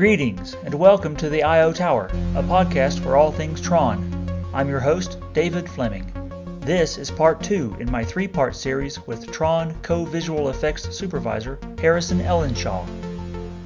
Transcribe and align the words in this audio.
Greetings 0.00 0.56
and 0.64 0.72
welcome 0.72 1.14
to 1.16 1.28
the 1.28 1.42
I/O 1.42 1.74
Tower, 1.74 2.06
a 2.34 2.42
podcast 2.42 3.00
for 3.00 3.18
all 3.18 3.30
things 3.30 3.60
Tron. 3.60 4.00
I'm 4.54 4.66
your 4.66 4.80
host, 4.80 5.18
David 5.34 5.68
Fleming. 5.68 6.10
This 6.60 6.96
is 6.96 7.10
part 7.10 7.42
two 7.42 7.76
in 7.78 7.90
my 7.90 8.02
three 8.02 8.26
part 8.26 8.56
series 8.56 9.06
with 9.06 9.30
Tron 9.30 9.74
co 9.82 10.06
visual 10.06 10.48
effects 10.48 10.88
supervisor 10.96 11.58
Harrison 11.78 12.22
Ellenshaw. 12.22 12.86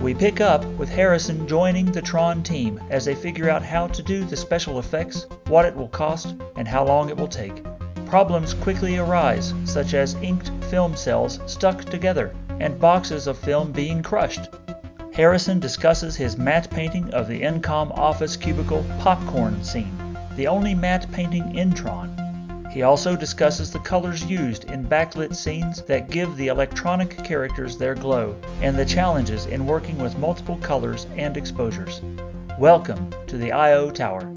We 0.01 0.13
pick 0.13 0.41
up 0.41 0.65
with 0.77 0.89
Harrison 0.89 1.47
joining 1.47 1.93
the 1.93 2.03
Tron 2.03 2.43
team 2.43 2.81
as 2.91 3.05
they 3.05 3.15
figure 3.15 3.49
out 3.49 3.63
how 3.63 3.87
to 3.87 4.03
do 4.03 4.25
the 4.25 4.37
special 4.37 4.81
effects, 4.81 5.27
what 5.47 5.67
it 5.67 5.77
will 5.77 5.87
cost, 5.87 6.35
and 6.57 6.67
how 6.67 6.85
long 6.85 7.11
it 7.11 7.17
will 7.17 7.29
take. 7.29 7.63
Problems 8.07 8.55
quickly 8.55 8.99
arise, 8.99 9.55
such 9.65 9.95
as 9.95 10.15
inked 10.15 10.51
film 10.65 10.95
cels 10.95 11.39
stuck 11.49 11.85
together 11.85 12.35
and 12.59 12.81
boxes 12.81 13.29
of 13.29 13.39
film 13.39 13.71
being 13.71 14.03
crushed. 14.03 14.49
Harrison 15.15 15.61
discusses 15.61 16.17
his 16.17 16.37
matte 16.37 16.69
painting 16.71 17.15
of 17.15 17.29
the 17.29 17.41
Encom 17.43 17.97
office 17.97 18.37
cubicle 18.37 18.85
popcorn 18.99 19.63
scene, 19.63 19.97
the 20.35 20.49
only 20.49 20.75
matte 20.75 21.07
painting 21.13 21.55
in 21.55 21.73
Tron. 21.73 22.67
He 22.73 22.83
also 22.83 23.15
discusses 23.15 23.71
the 23.71 23.79
colors 23.79 24.25
used 24.25 24.65
in 24.73 24.85
backlit 24.85 25.37
scenes 25.37 25.83
that 25.83 26.11
give 26.11 26.35
the 26.35 26.49
electronic 26.49 27.23
characters 27.23 27.77
their 27.77 27.95
glow, 27.95 28.35
and 28.61 28.77
the 28.77 28.85
challenges 28.85 29.47
in 29.47 29.67
working 29.67 29.97
with 29.99 30.19
multiple 30.19 30.57
colors 30.57 31.07
and 31.17 31.37
exposures. 31.37 32.01
Welcome 32.59 33.09
to 33.29 33.39
the 33.39 33.53
I.O. 33.53 33.93
Tower. 33.93 34.33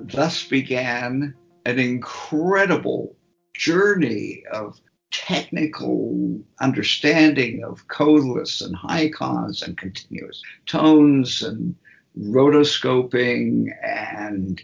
Thus 0.00 0.44
began 0.44 1.34
an 1.66 1.80
incredible 1.80 3.16
journey 3.52 4.44
of 4.52 4.80
technical 5.10 6.40
understanding 6.60 7.64
of 7.64 7.86
Kodaliths 7.88 8.64
and 8.64 8.74
high 8.76 9.08
cons 9.08 9.62
and 9.62 9.76
continuous 9.76 10.42
tones 10.66 11.42
and 11.42 11.74
rotoscoping. 12.18 13.68
And 13.82 14.60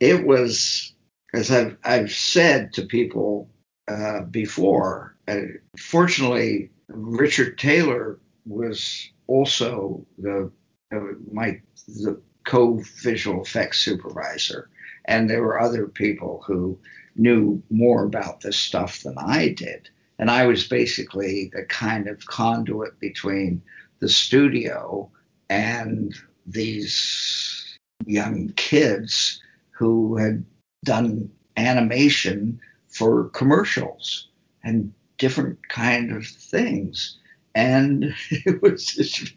it 0.00 0.26
was 0.26 0.92
as 1.34 1.50
I've, 1.50 1.76
I've 1.84 2.12
said 2.12 2.72
to 2.74 2.82
people 2.82 3.48
uh, 3.88 4.22
before 4.22 5.16
uh, 5.28 5.40
fortunately 5.76 6.70
richard 6.88 7.58
taylor 7.58 8.18
was 8.46 9.10
also 9.26 10.06
the 10.18 10.50
uh, 10.94 11.00
my 11.32 11.60
the 11.86 12.20
co-visual 12.44 13.42
effects 13.42 13.78
supervisor. 13.78 14.68
And 15.06 15.28
there 15.28 15.42
were 15.42 15.60
other 15.60 15.86
people 15.86 16.42
who 16.46 16.78
knew 17.16 17.62
more 17.70 18.04
about 18.04 18.40
this 18.40 18.56
stuff 18.56 19.02
than 19.02 19.16
I 19.18 19.48
did. 19.48 19.88
And 20.18 20.30
I 20.30 20.46
was 20.46 20.66
basically 20.66 21.50
the 21.52 21.64
kind 21.64 22.08
of 22.08 22.26
conduit 22.26 22.98
between 23.00 23.62
the 24.00 24.08
studio 24.08 25.10
and 25.48 26.14
these 26.46 27.78
young 28.06 28.52
kids 28.56 29.40
who 29.70 30.16
had 30.16 30.44
done 30.84 31.30
animation 31.56 32.60
for 32.88 33.30
commercials 33.30 34.28
and 34.62 34.92
different 35.18 35.68
kind 35.68 36.12
of 36.12 36.26
things. 36.26 37.18
And 37.54 38.14
it 38.30 38.62
was 38.62 38.86
just, 38.86 39.32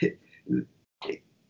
it, 0.00 0.18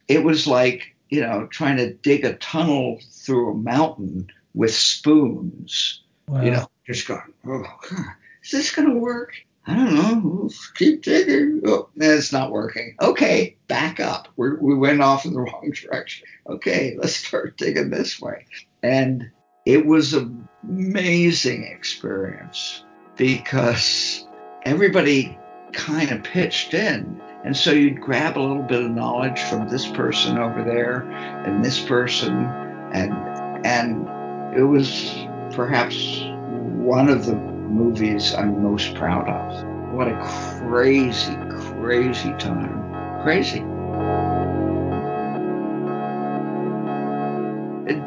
it 0.08 0.24
was 0.24 0.46
like, 0.46 0.94
you 1.08 1.20
know, 1.20 1.46
trying 1.48 1.76
to 1.78 1.94
dig 1.94 2.24
a 2.24 2.36
tunnel 2.36 3.00
through 3.10 3.52
a 3.52 3.56
mountain 3.56 4.28
with 4.54 4.74
spoons. 4.74 6.02
Wow. 6.28 6.42
You 6.42 6.50
know, 6.52 6.70
just 6.86 7.08
going, 7.08 7.22
oh, 7.46 7.62
God, 7.90 8.06
is 8.42 8.50
this 8.50 8.74
going 8.74 8.88
to 8.88 8.98
work? 8.98 9.34
I 9.66 9.74
don't 9.74 9.94
know. 9.94 10.50
Keep 10.74 11.02
digging. 11.02 11.62
Oh, 11.66 11.88
it's 11.96 12.32
not 12.32 12.50
working. 12.50 12.96
Okay, 13.00 13.56
back 13.68 14.00
up. 14.00 14.28
We're, 14.36 14.56
we 14.56 14.74
went 14.74 15.02
off 15.02 15.26
in 15.26 15.32
the 15.32 15.40
wrong 15.40 15.70
direction. 15.70 16.26
Okay, 16.48 16.96
let's 16.98 17.16
start 17.16 17.56
digging 17.56 17.90
this 17.90 18.20
way. 18.20 18.46
And 18.82 19.30
it 19.66 19.84
was 19.84 20.14
an 20.14 20.48
amazing 20.64 21.64
experience 21.64 22.84
because 23.16 24.26
everybody 24.64 25.38
kind 25.72 26.10
of 26.10 26.22
pitched 26.22 26.74
in. 26.74 27.20
And 27.44 27.56
so 27.56 27.70
you'd 27.70 28.00
grab 28.00 28.36
a 28.36 28.40
little 28.40 28.62
bit 28.62 28.82
of 28.82 28.90
knowledge 28.90 29.40
from 29.40 29.68
this 29.68 29.86
person 29.86 30.38
over 30.38 30.64
there 30.64 31.02
and 31.46 31.64
this 31.64 31.82
person 31.82 32.44
and 32.92 33.12
and 33.12 33.29
it 34.56 34.62
was 34.62 35.26
perhaps 35.54 36.22
one 36.76 37.08
of 37.08 37.26
the 37.26 37.34
movies 37.34 38.34
I'm 38.34 38.62
most 38.62 38.94
proud 38.94 39.28
of. 39.28 39.94
What 39.94 40.08
a 40.08 40.18
crazy, 40.60 41.36
crazy 41.50 42.32
time. 42.38 43.22
Crazy. 43.22 43.64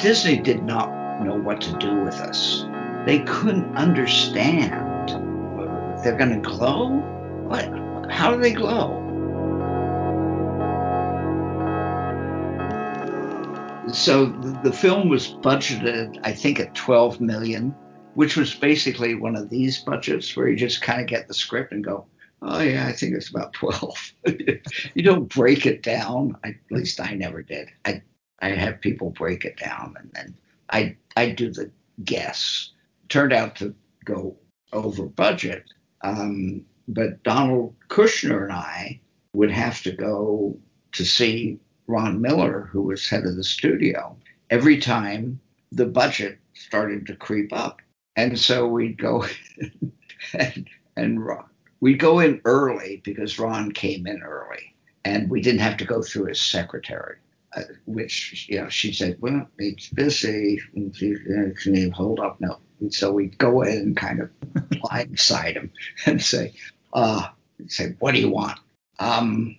Disney 0.03 0.37
did 0.37 0.63
not 0.63 0.89
know 1.23 1.35
what 1.35 1.61
to 1.61 1.77
do 1.77 1.95
with 2.01 2.15
us. 2.15 2.65
They 3.05 3.19
couldn't 3.19 3.75
understand. 3.77 5.09
They're 6.03 6.17
going 6.17 6.41
to 6.41 6.49
glow? 6.49 6.89
What? 7.47 8.11
How 8.11 8.33
do 8.33 8.41
they 8.41 8.51
glow? 8.51 9.02
So 13.93 14.25
the 14.25 14.73
film 14.73 15.07
was 15.07 15.27
budgeted, 15.27 16.19
I 16.23 16.33
think, 16.33 16.59
at 16.59 16.73
12 16.73 17.21
million, 17.21 17.75
which 18.15 18.35
was 18.35 18.53
basically 18.53 19.15
one 19.15 19.35
of 19.35 19.49
these 19.49 19.79
budgets 19.79 20.35
where 20.35 20.47
you 20.47 20.55
just 20.55 20.81
kind 20.81 20.99
of 20.99 21.07
get 21.07 21.27
the 21.27 21.33
script 21.33 21.71
and 21.71 21.83
go, 21.83 22.07
oh 22.41 22.59
yeah, 22.59 22.87
I 22.87 22.91
think 22.91 23.15
it's 23.15 23.29
about 23.29 23.53
12. 23.53 24.13
you 24.93 25.03
don't 25.03 25.29
break 25.29 25.65
it 25.65 25.83
down. 25.83 26.35
I, 26.43 26.49
at 26.49 26.55
least 26.71 26.99
I 26.99 27.13
never 27.13 27.41
did. 27.41 27.69
I 27.85 28.01
I 28.39 28.49
have 28.49 28.81
people 28.81 29.11
break 29.11 29.45
it 29.45 29.57
down 29.57 29.95
and 29.97 30.11
then 30.13 30.35
I 30.69 30.97
I 31.15 31.29
do 31.29 31.51
the 31.51 31.71
guess. 32.03 32.71
Turned 33.09 33.31
out 33.31 33.55
to 33.57 33.73
go 34.05 34.35
over 34.73 35.05
budget. 35.05 35.63
Um, 36.01 36.65
but 36.87 37.23
Donald 37.23 37.75
Kushner 37.87 38.43
and 38.43 38.51
I 38.51 38.99
would 39.33 39.51
have 39.51 39.81
to 39.83 39.91
go 39.91 40.57
to 40.93 41.05
see 41.05 41.59
Ron 41.87 42.21
Miller, 42.21 42.69
who 42.71 42.81
was 42.83 43.07
head 43.07 43.25
of 43.25 43.35
the 43.35 43.43
studio, 43.43 44.15
every 44.49 44.77
time 44.77 45.39
the 45.71 45.85
budget 45.85 46.37
started 46.53 47.07
to 47.07 47.15
creep 47.15 47.51
up. 47.51 47.81
And 48.15 48.39
so 48.39 48.67
we'd 48.67 48.97
go 48.97 49.25
and, 50.33 50.69
and 50.95 51.25
Ron, 51.25 51.45
we'd 51.79 51.99
go 51.99 52.19
in 52.19 52.41
early 52.45 53.01
because 53.03 53.39
Ron 53.39 53.71
came 53.71 54.05
in 54.07 54.21
early 54.21 54.75
and 55.03 55.29
we 55.29 55.41
didn't 55.41 55.61
have 55.61 55.77
to 55.77 55.85
go 55.85 56.01
through 56.01 56.25
his 56.25 56.41
secretary. 56.41 57.17
Uh, 57.55 57.61
which 57.85 58.47
you 58.49 58.59
know 58.59 58.67
she 58.67 58.91
said, 58.91 59.15
well, 59.19 59.47
it's 59.59 59.87
busy. 59.89 60.59
Can 60.73 61.75
you 61.75 61.91
hold 61.91 62.19
up? 62.19 62.41
No. 62.41 62.57
And 62.79 62.91
so 62.91 63.11
we'd 63.11 63.37
go 63.37 63.61
in 63.61 63.77
and 63.77 63.97
kind 63.97 64.21
of 64.21 64.29
blindside 64.55 65.53
him 65.53 65.71
and 66.07 66.19
say, 66.19 66.53
uh, 66.93 67.27
say, 67.67 67.95
what 67.99 68.15
do 68.15 68.21
you 68.21 68.29
want? 68.29 68.57
Um, 68.97 69.55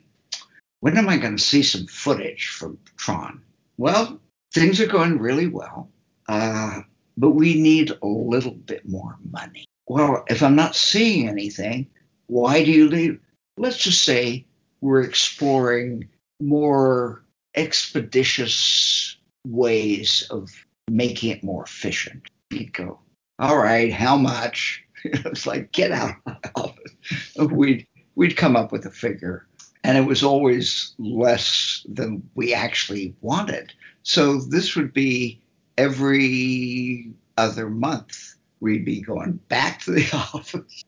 when 0.84 0.99
am 0.99 1.09
I 1.09 1.17
going 1.17 1.39
to 1.39 1.43
see 1.43 1.62
some 1.62 1.87
footage 1.87 2.49
from 2.49 2.77
Tron? 2.99 3.41
Well, 3.78 4.21
things 4.53 4.83
are 4.83 4.87
going 4.87 5.19
really 5.19 5.47
well, 5.47 5.89
uh, 6.28 6.83
but 7.17 7.31
we 7.31 7.59
need 7.59 7.91
a 7.91 8.06
little 8.06 8.53
bit 8.53 8.87
more 8.87 9.17
money. 9.33 9.65
Well, 9.87 10.25
if 10.28 10.43
I'm 10.43 10.56
not 10.56 10.77
seeing 10.77 11.27
anything, 11.27 11.87
why 12.27 12.62
do 12.62 12.71
you 12.71 12.91
leave? 12.91 13.19
Let's 13.56 13.78
just 13.78 14.03
say 14.03 14.45
we're 14.83 15.00
exploring 15.00 16.11
more 16.39 17.25
expeditious 17.55 19.16
ways 19.47 20.27
of 20.31 20.51
making 20.91 21.31
it 21.31 21.43
more 21.43 21.65
efficient. 21.65 22.25
You'd 22.51 22.75
go, 22.75 22.99
all 23.39 23.56
right, 23.56 23.91
how 23.91 24.19
much? 24.19 24.84
it's 25.05 25.47
like, 25.47 25.72
get 25.72 25.93
out 25.93 26.11
of 26.11 26.16
my 26.27 26.51
office. 26.55 27.53
We'd, 27.53 27.87
we'd 28.16 28.37
come 28.37 28.54
up 28.54 28.71
with 28.71 28.84
a 28.84 28.91
figure 28.91 29.47
and 29.84 29.98
it 29.98 30.07
was 30.07 30.25
always 30.25 30.95
less 30.98 31.86
than 31.86 32.28
we 32.34 32.54
actually 32.54 33.15
wanted. 33.21 33.72
So 34.03 34.41
this 34.41 34.75
would 34.75 34.95
be 34.95 35.41
every 35.77 37.13
other 37.36 37.69
month 37.69 38.34
we'd 38.60 38.84
be 38.84 39.03
going 39.03 39.34
back 39.48 39.81
to 39.83 39.92
the 39.92 40.10
office. 40.34 40.84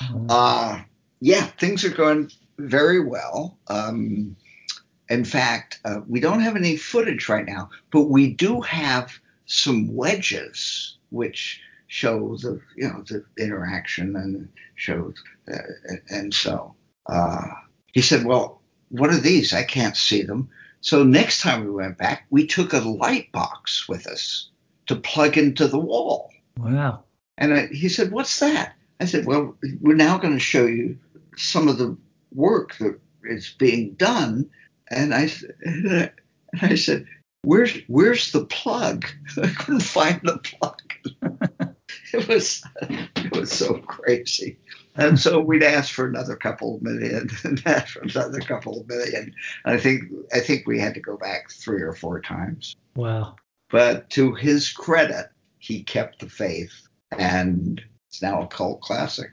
mm-hmm. 0.00 0.26
uh, 0.28 0.80
yeah, 1.20 1.46
things 1.46 1.84
are 1.84 1.90
going 1.90 2.32
very 2.58 3.00
well. 3.00 3.56
Um, 3.68 4.36
in 5.08 5.24
fact, 5.24 5.80
uh, 5.84 6.00
we 6.08 6.18
don't 6.18 6.40
have 6.40 6.56
any 6.56 6.76
footage 6.76 7.28
right 7.28 7.46
now, 7.46 7.70
but 7.92 8.04
we 8.04 8.32
do 8.32 8.60
have 8.60 9.12
some 9.46 9.94
wedges 9.94 10.98
which 11.10 11.60
show 11.86 12.36
the 12.36 12.60
you 12.76 12.88
know 12.88 13.02
the 13.08 13.24
interaction 13.42 14.16
and 14.16 14.48
shows 14.74 15.14
uh, 15.50 15.58
and 16.10 16.34
so. 16.34 16.74
Uh, 17.06 17.46
he 17.92 18.02
said, 18.02 18.24
Well, 18.24 18.60
what 18.90 19.10
are 19.10 19.20
these? 19.20 19.52
I 19.52 19.62
can't 19.62 19.96
see 19.96 20.22
them. 20.22 20.48
So 20.80 21.02
next 21.02 21.42
time 21.42 21.64
we 21.64 21.70
went 21.70 21.98
back, 21.98 22.26
we 22.30 22.46
took 22.46 22.72
a 22.72 22.78
light 22.78 23.32
box 23.32 23.88
with 23.88 24.06
us 24.06 24.50
to 24.86 24.96
plug 24.96 25.36
into 25.36 25.66
the 25.66 25.78
wall. 25.78 26.30
Wow. 26.56 27.04
And 27.36 27.52
I, 27.54 27.66
he 27.66 27.88
said, 27.88 28.12
What's 28.12 28.40
that? 28.40 28.74
I 29.00 29.04
said, 29.04 29.26
Well, 29.26 29.56
we're 29.80 29.94
now 29.94 30.18
going 30.18 30.34
to 30.34 30.40
show 30.40 30.66
you 30.66 30.98
some 31.36 31.68
of 31.68 31.78
the 31.78 31.96
work 32.32 32.76
that 32.78 32.98
is 33.24 33.54
being 33.58 33.94
done. 33.94 34.50
And 34.90 35.14
I, 35.14 35.30
and 35.62 36.10
I 36.60 36.74
said, 36.74 37.06
where's, 37.42 37.76
where's 37.86 38.32
the 38.32 38.44
plug? 38.44 39.06
I 39.42 39.48
couldn't 39.48 39.82
find 39.82 40.20
the 40.22 40.38
plug. 40.38 40.82
it 42.12 42.28
was, 42.28 42.62
it 42.80 43.36
was 43.36 43.52
so 43.52 43.78
crazy. 43.78 44.58
And 44.98 45.18
so 45.18 45.38
we'd 45.38 45.62
ask 45.62 45.94
for 45.94 46.06
another 46.06 46.34
couple 46.34 46.74
of 46.74 46.82
million 46.82 47.30
and 47.44 47.62
ask 47.64 47.94
for 47.94 48.00
another 48.00 48.40
couple 48.40 48.80
of 48.80 48.88
million. 48.88 49.32
And 49.64 49.74
I 49.74 49.78
think, 49.78 50.02
I 50.32 50.40
think 50.40 50.66
we 50.66 50.80
had 50.80 50.94
to 50.94 51.00
go 51.00 51.16
back 51.16 51.50
three 51.50 51.80
or 51.82 51.92
four 51.92 52.20
times. 52.20 52.76
Wow. 52.96 53.36
But 53.70 54.10
to 54.10 54.34
his 54.34 54.70
credit, 54.70 55.26
he 55.58 55.84
kept 55.84 56.18
the 56.18 56.28
faith 56.28 56.72
and 57.16 57.80
it's 58.08 58.20
now 58.22 58.42
a 58.42 58.46
cult 58.48 58.80
classic. 58.80 59.30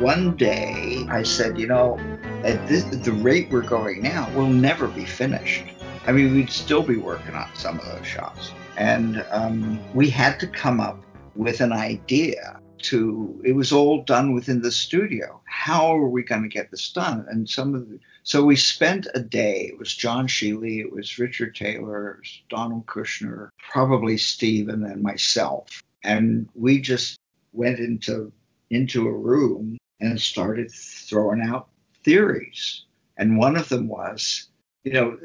One 0.00 0.36
day 0.36 1.06
I 1.08 1.22
said, 1.22 1.58
you 1.58 1.66
know, 1.66 1.98
at, 2.44 2.66
this, 2.68 2.84
at 2.84 3.04
the 3.04 3.12
rate 3.12 3.50
we're 3.50 3.62
going 3.62 4.02
now, 4.02 4.30
we'll 4.34 4.48
never 4.48 4.88
be 4.88 5.04
finished. 5.04 5.64
I 6.06 6.12
mean, 6.12 6.34
we'd 6.34 6.50
still 6.50 6.82
be 6.82 6.96
working 6.96 7.34
on 7.34 7.48
some 7.54 7.78
of 7.78 7.86
those 7.86 8.06
shots. 8.06 8.52
And 8.76 9.24
um, 9.30 9.80
we 9.94 10.08
had 10.08 10.40
to 10.40 10.46
come 10.46 10.80
up 10.80 11.02
with 11.34 11.60
an 11.60 11.72
idea 11.72 12.58
to, 12.78 13.40
it 13.44 13.52
was 13.52 13.72
all 13.72 14.02
done 14.04 14.32
within 14.32 14.62
the 14.62 14.72
studio. 14.72 15.40
How 15.44 15.94
are 15.94 16.08
we 16.08 16.22
going 16.22 16.42
to 16.42 16.48
get 16.48 16.70
this 16.70 16.90
done? 16.90 17.26
And 17.28 17.48
some 17.48 17.74
of 17.74 17.88
the, 17.88 18.00
so 18.22 18.44
we 18.44 18.56
spent 18.56 19.06
a 19.14 19.20
day. 19.20 19.68
It 19.72 19.78
was 19.78 19.94
John 19.94 20.26
Scheele, 20.26 20.80
it 20.80 20.92
was 20.92 21.18
Richard 21.18 21.54
Taylor, 21.54 22.16
was 22.18 22.42
Donald 22.48 22.86
Kushner, 22.86 23.50
probably 23.70 24.16
Steven 24.16 24.82
and 24.82 24.84
then 24.84 25.02
myself. 25.02 25.82
And 26.02 26.48
we 26.54 26.80
just 26.80 27.18
went 27.52 27.78
into 27.78 28.32
into 28.70 29.08
a 29.08 29.12
room 29.12 29.76
and 30.00 30.20
started 30.20 30.70
throwing 30.70 31.42
out 31.42 31.68
theories. 32.04 32.84
And 33.16 33.36
one 33.36 33.56
of 33.56 33.68
them 33.68 33.88
was, 33.88 34.48
you 34.84 34.92
know, 34.92 35.18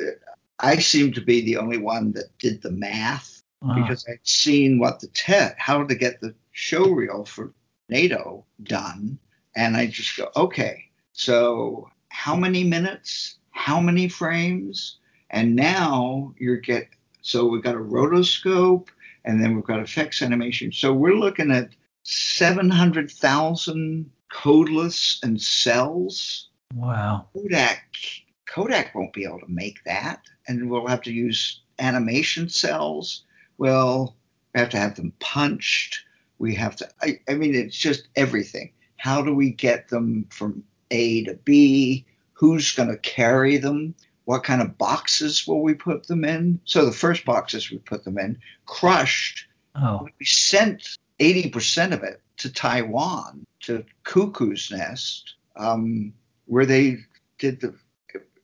I 0.60 0.78
seemed 0.78 1.16
to 1.16 1.22
be 1.22 1.42
the 1.42 1.58
only 1.58 1.78
one 1.78 2.14
that 2.14 2.38
did 2.38 2.62
the 2.62 2.72
math 2.72 3.42
uh-huh. 3.62 3.82
because 3.82 4.06
I'd 4.10 4.20
seen 4.24 4.80
what 4.80 5.00
the 5.00 5.08
test, 5.08 5.56
how 5.58 5.84
to 5.84 5.96
get 5.96 6.22
the 6.22 6.34
show 6.52 6.90
reel 6.90 7.26
for 7.26 7.54
NATO 7.90 8.46
done. 8.64 9.20
And 9.56 9.78
I 9.78 9.88
just 9.88 10.16
go, 10.18 10.30
okay, 10.36 10.86
so 11.14 11.90
how 12.10 12.36
many 12.36 12.64
minutes, 12.64 13.38
how 13.52 13.80
many 13.80 14.10
frames, 14.10 14.98
and 15.30 15.56
now 15.56 16.34
you're 16.38 16.58
get 16.58 16.88
so 17.22 17.48
we've 17.48 17.64
got 17.64 17.76
a 17.76 17.80
rotoscope 17.80 18.90
and 19.24 19.44
then 19.44 19.56
we've 19.56 19.66
got 19.66 19.80
effects 19.80 20.22
animation. 20.22 20.72
So 20.72 20.94
we're 20.94 21.16
looking 21.16 21.52
at 21.52 21.70
700,000 22.04 24.12
Kodaliths 24.32 25.24
and 25.24 25.42
cels. 25.42 26.50
Wow. 26.76 27.26
Kodak 27.34 27.98
Kodak 28.46 28.94
won't 28.94 29.14
be 29.14 29.26
able 29.26 29.40
to 29.40 29.52
make 29.52 29.84
that, 29.86 30.22
and 30.48 30.70
we'll 30.70 30.88
have 30.88 31.02
to 31.04 31.12
use 31.12 31.62
animation 31.80 32.48
cels. 32.48 33.22
Well, 33.58 34.16
we 34.54 34.60
have 34.60 34.70
to 34.70 34.78
have 34.78 34.96
them 34.96 35.14
punched. 35.20 36.04
We 36.38 36.56
have 36.56 36.76
to. 36.78 36.90
I, 37.02 37.20
I 37.28 37.36
mean, 37.36 37.56
it's 37.56 37.78
just 37.78 38.08
everything. 38.16 38.72
How 38.98 39.22
do 39.22 39.34
we 39.34 39.52
get 39.52 39.90
them 39.90 40.28
from 40.30 40.64
a 40.92 41.24
to 41.26 41.36
B? 41.36 42.06
Who's 42.34 42.74
going 42.74 42.90
to 42.90 42.98
carry 42.98 43.58
them? 43.58 43.96
What 44.26 44.44
kind 44.44 44.62
of 44.62 44.78
boxes 44.78 45.48
will 45.48 45.62
we 45.62 45.74
put 45.76 46.08
them 46.08 46.26
in? 46.26 46.60
So 46.66 46.86
the 46.86 46.92
first 46.92 47.26
boxes 47.26 47.70
we 47.70 47.78
put 47.78 48.04
them 48.04 48.18
in, 48.18 48.40
crushed. 48.66 49.48
Oh. 49.76 50.08
We 50.20 50.26
sent 50.26 50.98
80% 51.20 51.94
of 51.94 52.04
it 52.04 52.22
to 52.38 52.52
Taiwan, 52.52 53.46
to 53.62 53.86
Cuckoo's 54.04 54.72
Nest, 54.72 55.36
um, 55.56 56.14
where 56.46 56.66
they 56.66 56.98
did 57.38 57.62
the, 57.62 57.76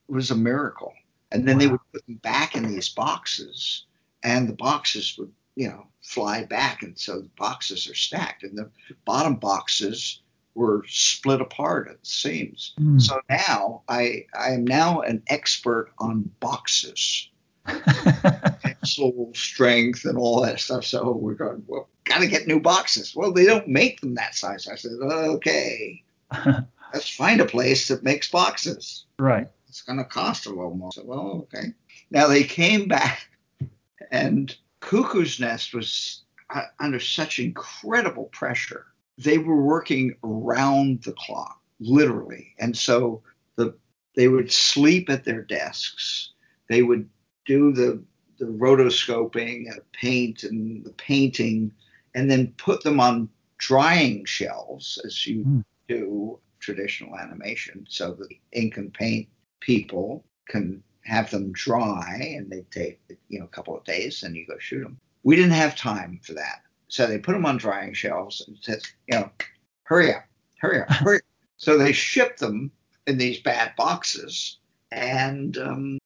was 0.08 0.30
a 0.30 0.36
miracle. 0.36 0.94
And 1.30 1.48
then 1.48 1.56
wow. 1.56 1.60
they 1.60 1.66
would 1.68 1.80
put 1.92 2.06
them 2.06 2.16
back 2.16 2.54
in 2.54 2.68
these 2.68 2.90
boxes, 2.90 3.86
and 4.22 4.48
the 4.48 4.52
boxes 4.52 5.16
would, 5.18 5.32
you 5.56 5.68
know, 5.68 5.86
fly 6.02 6.44
back. 6.44 6.82
And 6.82 6.98
so 6.98 7.20
the 7.20 7.30
boxes 7.38 7.88
are 7.88 7.94
stacked, 7.94 8.42
and 8.42 8.56
the 8.56 8.70
bottom 9.06 9.36
boxes 9.36 10.20
were 10.54 10.84
split 10.86 11.40
apart 11.40 11.88
at 11.88 12.00
the 12.00 12.06
seams. 12.06 12.74
Mm. 12.78 13.00
So 13.00 13.20
now 13.30 13.82
I 13.88 14.26
I 14.38 14.50
am 14.50 14.64
now 14.64 15.00
an 15.00 15.22
expert 15.28 15.92
on 15.98 16.30
boxes. 16.40 17.28
Pencil 17.66 19.30
strength 19.34 20.04
and 20.04 20.18
all 20.18 20.42
that 20.42 20.58
stuff. 20.58 20.84
So 20.84 21.12
we're 21.12 21.34
going, 21.34 21.62
well, 21.68 21.88
gotta 22.04 22.26
get 22.26 22.48
new 22.48 22.60
boxes. 22.60 23.14
Well, 23.14 23.32
they 23.32 23.46
don't 23.46 23.68
make 23.68 24.00
them 24.00 24.16
that 24.16 24.34
size. 24.34 24.66
I 24.68 24.74
said, 24.74 24.92
okay. 25.00 26.02
Let's 26.92 27.08
find 27.08 27.40
a 27.40 27.46
place 27.46 27.88
that 27.88 28.02
makes 28.02 28.30
boxes. 28.30 29.06
Right. 29.18 29.46
It's 29.72 29.80
gonna 29.80 30.04
cost 30.04 30.44
a 30.44 30.50
little 30.50 30.74
more. 30.74 30.92
So, 30.92 31.02
well, 31.02 31.48
okay. 31.54 31.68
Now 32.10 32.26
they 32.26 32.44
came 32.44 32.88
back 32.88 33.26
and 34.10 34.54
Cuckoo's 34.80 35.40
Nest 35.40 35.72
was 35.72 36.24
uh, 36.50 36.64
under 36.78 37.00
such 37.00 37.38
incredible 37.38 38.26
pressure 38.26 38.84
they 39.16 39.38
were 39.38 39.62
working 39.62 40.14
around 40.22 41.02
the 41.04 41.12
clock, 41.12 41.58
literally. 41.80 42.54
And 42.58 42.76
so 42.76 43.22
the 43.56 43.74
they 44.14 44.28
would 44.28 44.52
sleep 44.52 45.08
at 45.08 45.24
their 45.24 45.40
desks. 45.40 46.34
They 46.68 46.82
would 46.82 47.08
do 47.46 47.72
the 47.72 48.02
the 48.38 48.44
rotoscoping 48.44 49.70
and 49.70 49.80
paint 49.92 50.42
and 50.42 50.84
the 50.84 50.92
painting, 50.92 51.72
and 52.14 52.30
then 52.30 52.52
put 52.58 52.82
them 52.82 53.00
on 53.00 53.30
drying 53.56 54.26
shelves 54.26 54.98
as 55.06 55.26
you 55.26 55.44
mm. 55.44 55.64
do 55.88 56.38
traditional 56.60 57.16
animation, 57.16 57.86
so 57.88 58.12
the 58.12 58.28
ink 58.52 58.76
and 58.76 58.92
paint 58.92 59.28
people 59.62 60.24
can 60.48 60.82
have 61.04 61.30
them 61.30 61.52
dry, 61.52 62.34
and 62.36 62.50
they 62.50 62.64
take 62.70 63.00
you 63.28 63.38
know 63.38 63.46
a 63.46 63.48
couple 63.48 63.76
of 63.76 63.84
days, 63.84 64.22
and 64.22 64.36
you 64.36 64.46
go 64.46 64.58
shoot 64.58 64.82
them. 64.82 64.98
We 65.22 65.36
didn't 65.36 65.52
have 65.52 65.76
time 65.76 66.20
for 66.22 66.34
that. 66.34 66.62
So 66.88 67.06
they 67.06 67.18
put 67.18 67.32
them 67.32 67.46
on 67.46 67.56
drying 67.56 67.94
shelves 67.94 68.42
and 68.46 68.58
said, 68.60 68.80
you 69.06 69.18
know, 69.18 69.30
hurry 69.84 70.14
up, 70.14 70.24
hurry 70.58 70.82
up, 70.82 70.90
hurry 70.90 71.16
up. 71.18 71.22
So 71.56 71.78
they 71.78 71.92
shipped 71.92 72.40
them 72.40 72.70
in 73.06 73.16
these 73.18 73.40
bad 73.40 73.72
boxes. 73.76 74.58
And 74.90 75.56
um, 75.56 75.98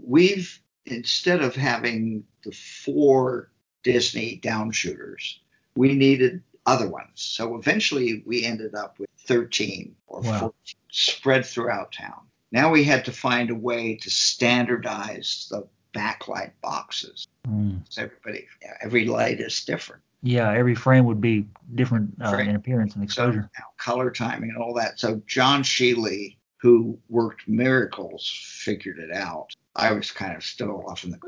we've, 0.00 0.60
instead 0.86 1.40
of 1.40 1.56
having 1.56 2.22
the 2.44 2.52
four 2.52 3.50
Disney 3.82 4.40
downshooters, 4.44 5.38
we 5.74 5.94
needed 5.94 6.42
other 6.66 6.88
ones. 6.88 7.10
So 7.14 7.56
eventually 7.56 8.22
we 8.24 8.44
ended 8.44 8.74
up 8.74 8.98
with 8.98 9.10
13 9.26 9.96
or 10.06 10.20
wow. 10.20 10.38
14 10.38 10.52
spread 10.90 11.44
throughout 11.44 11.92
town. 11.92 12.20
Now 12.52 12.70
we 12.70 12.84
had 12.84 13.04
to 13.04 13.12
find 13.12 13.50
a 13.50 13.54
way 13.54 13.96
to 13.96 14.10
standardize 14.10 15.46
the 15.50 15.66
backlight 15.94 16.52
boxes. 16.62 17.26
Mm. 17.46 17.82
So 17.88 18.02
everybody, 18.02 18.46
every 18.80 19.06
light 19.06 19.40
is 19.40 19.64
different. 19.64 20.02
Yeah, 20.22 20.52
every 20.52 20.74
frame 20.74 21.06
would 21.06 21.20
be 21.20 21.46
different 21.74 22.14
uh, 22.22 22.36
in 22.36 22.54
appearance 22.54 22.94
and 22.94 23.02
exposure. 23.02 23.48
So, 23.56 23.62
color 23.78 24.10
timing 24.10 24.50
and 24.50 24.58
all 24.58 24.74
that. 24.74 24.98
So 24.98 25.22
John 25.26 25.62
Scheele, 25.62 26.36
who 26.58 26.98
worked 27.08 27.48
miracles, 27.48 28.30
figured 28.62 28.98
it 28.98 29.12
out. 29.12 29.48
I 29.76 29.92
was 29.92 30.10
kind 30.10 30.36
of 30.36 30.44
still 30.44 30.84
off 30.86 31.04
in 31.04 31.12
the. 31.12 31.18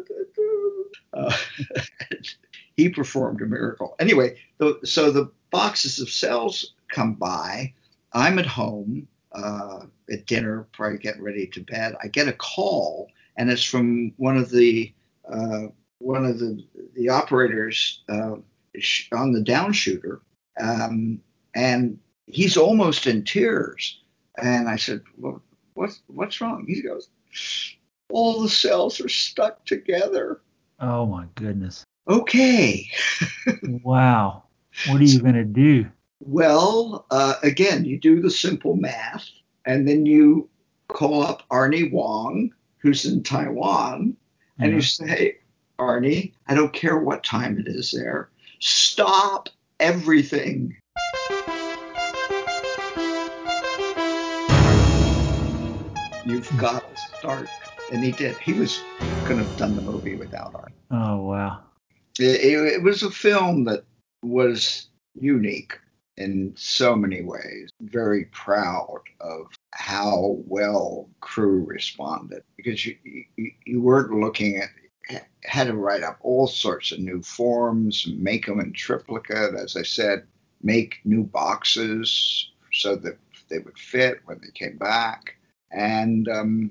Uh, 1.15 1.35
he 2.77 2.91
performed 2.91 3.41
a 3.41 3.47
miracle. 3.47 3.95
Anyway, 3.99 4.37
the, 4.59 4.79
so 4.85 5.11
the 5.11 5.31
boxes 5.51 5.99
of 5.99 6.09
cels 6.09 6.73
come 6.89 7.15
by. 7.15 7.73
I'm 8.13 8.39
at 8.39 8.47
home 8.47 9.09
uh, 9.35 9.87
at 10.11 10.27
dinner, 10.27 10.67
probably 10.73 10.99
getting 10.99 11.23
ready 11.23 11.47
to 11.49 11.61
bed. 11.61 11.95
I 12.03 12.09
get 12.09 12.29
a 12.29 12.33
call, 12.33 13.09
and 13.37 13.51
it's 13.51 13.65
from 13.65 14.13
one 14.17 14.37
of 14.37 14.51
the 14.51 14.93
uh, 15.31 15.69
one 15.99 16.25
of 16.25 16.39
the 16.39 16.65
the 16.95 17.09
operators 17.09 18.03
uh, 18.09 18.37
on 19.13 19.33
the 19.33 19.43
downshooter, 19.43 20.21
um, 20.61 21.21
and 21.55 21.99
he's 22.27 22.57
almost 22.57 23.07
in 23.07 23.25
tears. 23.25 24.01
And 24.39 24.69
I 24.69 24.77
said, 24.77 25.03
well, 25.19 25.43
what's 25.75 26.03
what's 26.07 26.41
wrong? 26.41 26.65
He 26.67 26.83
goes, 26.83 27.09
all 28.11 28.43
the 28.43 28.49
cels 28.49 29.05
are 29.05 29.09
stuck 29.09 29.65
together. 29.65 30.41
Oh 30.81 31.07
my 31.07 31.27
goodness. 31.35 31.85
Okay. 32.09 32.89
wow. 33.63 34.45
What 34.89 35.01
are 35.01 35.05
you 35.05 35.21
going 35.21 35.35
to 35.35 35.45
do? 35.45 35.87
Well, 36.25 37.05
uh, 37.11 37.35
again, 37.43 37.85
you 37.85 37.99
do 37.99 38.21
the 38.21 38.31
simple 38.31 38.77
math, 38.77 39.29
and 39.67 39.89
then 39.89 40.07
you 40.07 40.49
call 40.87 41.21
up 41.25 41.43
Arnie 41.51 41.91
Wong, 41.91 42.55
who's 42.79 43.05
in 43.05 43.25
Taiwan, 43.25 44.17
and 44.61 44.71
yeah. 44.71 44.77
you 44.77 44.83
say, 44.83 45.39
Arnie, 45.81 46.33
I 46.47 46.55
don't 46.55 46.73
care 46.73 46.97
what 46.97 47.25
time 47.25 47.59
it 47.59 47.67
is 47.67 47.91
there. 47.91 48.31
Stop 48.61 49.49
everything. 49.81 50.77
You've 56.25 56.57
got 56.57 56.85
to 56.89 57.19
start. 57.19 57.49
And 57.93 58.05
he 58.05 58.13
did. 58.13 58.37
He 58.37 58.53
was 58.53 58.81
couldn't 59.25 59.45
have 59.45 59.57
done 59.57 59.75
the 59.75 59.83
movie 59.83 60.15
without 60.15 60.55
art. 60.55 60.73
Oh 60.93 61.17
wow. 61.17 61.65
It, 62.21 62.41
it, 62.41 62.75
it 62.75 62.83
was 62.85 63.03
a 63.03 63.11
film 63.11 63.65
that 63.65 63.85
was 64.23 64.87
unique 65.15 65.79
in 66.17 66.53
so 66.57 66.95
many 66.95 67.23
ways. 67.23 67.71
Very 67.81 68.27
proud 68.27 69.03
of 69.21 69.47
how 69.73 70.39
well 70.47 71.09
crew 71.21 71.65
responded 71.65 72.43
because 72.57 72.85
you, 72.85 72.97
you, 73.37 73.51
you 73.65 73.81
weren't 73.81 74.13
looking 74.13 74.57
at 74.57 74.69
had 75.45 75.67
to 75.67 75.75
write 75.75 76.03
up 76.03 76.19
all 76.21 76.47
sorts 76.47 76.93
of 76.93 76.99
new 77.01 77.21
forms, 77.23 78.07
make 78.17 78.47
them 78.47 78.61
in 78.61 78.73
triplicate, 78.73 79.55
as 79.55 79.77
I 79.77 79.83
said, 79.83 80.27
make 80.63 81.01
new 81.05 81.25
boxes 81.25 82.51
so 82.73 82.97
that 82.97 83.19
they 83.49 83.59
would 83.59 83.79
fit 83.79 84.21
when 84.25 84.41
they 84.41 84.51
came 84.55 84.79
back. 84.79 85.37
And 85.71 86.29
um, 86.29 86.71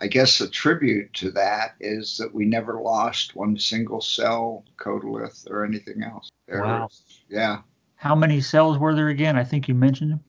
I 0.00 0.06
guess 0.08 0.40
a 0.40 0.48
tribute 0.48 1.12
to 1.14 1.30
that 1.32 1.74
is 1.80 2.16
that 2.18 2.34
we 2.34 2.44
never 2.44 2.80
lost 2.80 3.36
one 3.36 3.58
single 3.58 4.00
cel, 4.00 4.64
Kodalith, 4.76 5.48
or 5.50 5.64
anything 5.64 6.02
else. 6.02 6.28
There 6.46 6.62
wow. 6.62 6.88
yeah. 7.28 7.60
How 7.98 8.14
many 8.14 8.38
cels 8.38 8.78
were 8.78 8.94
there 8.94 9.08
again? 9.08 9.36
I 9.36 9.44
think 9.44 9.68
you 9.68 9.74
mentioned 9.74 10.12
them. 10.12 10.24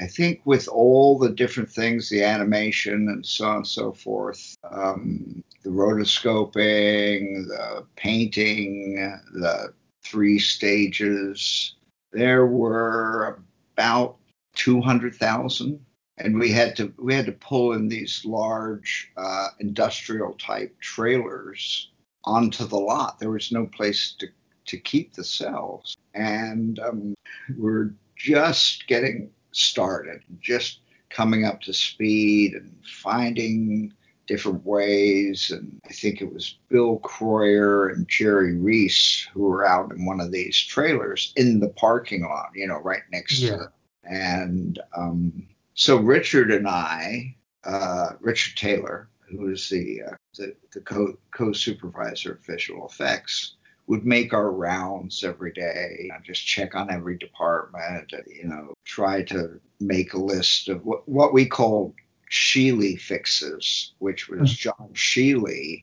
I 0.00 0.06
think 0.06 0.40
with 0.46 0.68
all 0.68 1.18
the 1.18 1.30
different 1.30 1.70
things, 1.70 2.08
the 2.08 2.24
animation 2.24 3.08
and 3.08 3.24
so 3.24 3.44
on 3.44 3.56
and 3.56 3.66
so 3.66 3.92
forth, 3.92 4.56
um, 4.70 5.44
the 5.62 5.68
rotoscoping, 5.68 7.46
the 7.46 7.86
painting, 7.96 8.94
the 9.34 9.74
three 10.02 10.38
stages, 10.38 11.74
there 12.12 12.46
were 12.46 13.42
about 13.74 14.16
200,000 14.54 15.78
and 16.16 16.38
we 16.38 16.50
had 16.50 16.76
to 16.76 16.92
we 16.98 17.14
had 17.14 17.26
to 17.26 17.32
pull 17.32 17.72
in 17.72 17.88
these 17.88 18.24
large 18.24 19.10
uh, 19.16 19.48
industrial 19.58 20.34
type 20.34 20.74
trailers 20.80 21.90
onto 22.24 22.66
the 22.66 22.78
lot. 22.78 23.18
There 23.18 23.30
was 23.30 23.52
no 23.52 23.66
place 23.66 24.14
to 24.18 24.28
to 24.70 24.78
keep 24.78 25.14
the 25.14 25.22
cels, 25.22 25.96
and 26.14 26.78
um, 26.78 27.14
we're 27.56 27.92
just 28.16 28.86
getting 28.86 29.30
started, 29.52 30.22
just 30.40 30.80
coming 31.08 31.44
up 31.44 31.60
to 31.62 31.72
speed 31.72 32.54
and 32.54 32.72
finding 32.84 33.92
different 34.26 34.64
ways. 34.64 35.50
And 35.50 35.80
I 35.88 35.92
think 35.92 36.20
it 36.20 36.32
was 36.32 36.58
Bill 36.68 37.00
Kroyer 37.00 37.92
and 37.92 38.06
Jerry 38.08 38.56
Rees 38.56 39.26
who 39.34 39.42
were 39.42 39.66
out 39.66 39.90
in 39.90 40.06
one 40.06 40.20
of 40.20 40.30
these 40.30 40.56
trailers 40.56 41.32
in 41.34 41.58
the 41.58 41.70
parking 41.70 42.22
lot, 42.22 42.50
you 42.54 42.68
know, 42.68 42.78
right 42.78 43.02
next 43.10 43.40
yeah. 43.40 43.50
to 43.50 43.62
it. 43.62 43.68
And 44.04 44.80
um, 44.96 45.48
so 45.74 45.96
Richard 45.96 46.52
and 46.52 46.68
I, 46.68 47.36
uh, 47.64 48.10
Richard 48.20 48.56
Taylor, 48.56 49.08
who 49.28 49.50
is 49.50 49.68
the, 49.68 50.02
uh, 50.02 50.14
the, 50.36 50.54
the 50.72 50.80
co, 50.80 51.18
co-supervisor 51.32 52.34
of 52.34 52.46
visual 52.46 52.86
effects, 52.86 53.56
would 53.90 54.06
make 54.06 54.32
our 54.32 54.52
rounds 54.52 55.24
every 55.24 55.52
day, 55.52 55.96
you 56.02 56.08
know, 56.10 56.14
just 56.22 56.46
check 56.46 56.76
on 56.76 56.92
every 56.92 57.18
department, 57.18 58.12
you 58.28 58.46
know, 58.46 58.72
try 58.84 59.20
to 59.20 59.60
make 59.80 60.14
a 60.14 60.16
list 60.16 60.68
of 60.68 60.84
what, 60.84 61.08
what 61.08 61.32
we 61.32 61.44
call 61.44 61.92
Scheele 62.30 63.00
fixes, 63.00 63.92
which 63.98 64.28
was 64.28 64.38
hmm. 64.38 64.44
John 64.44 64.90
Scheele. 64.92 65.82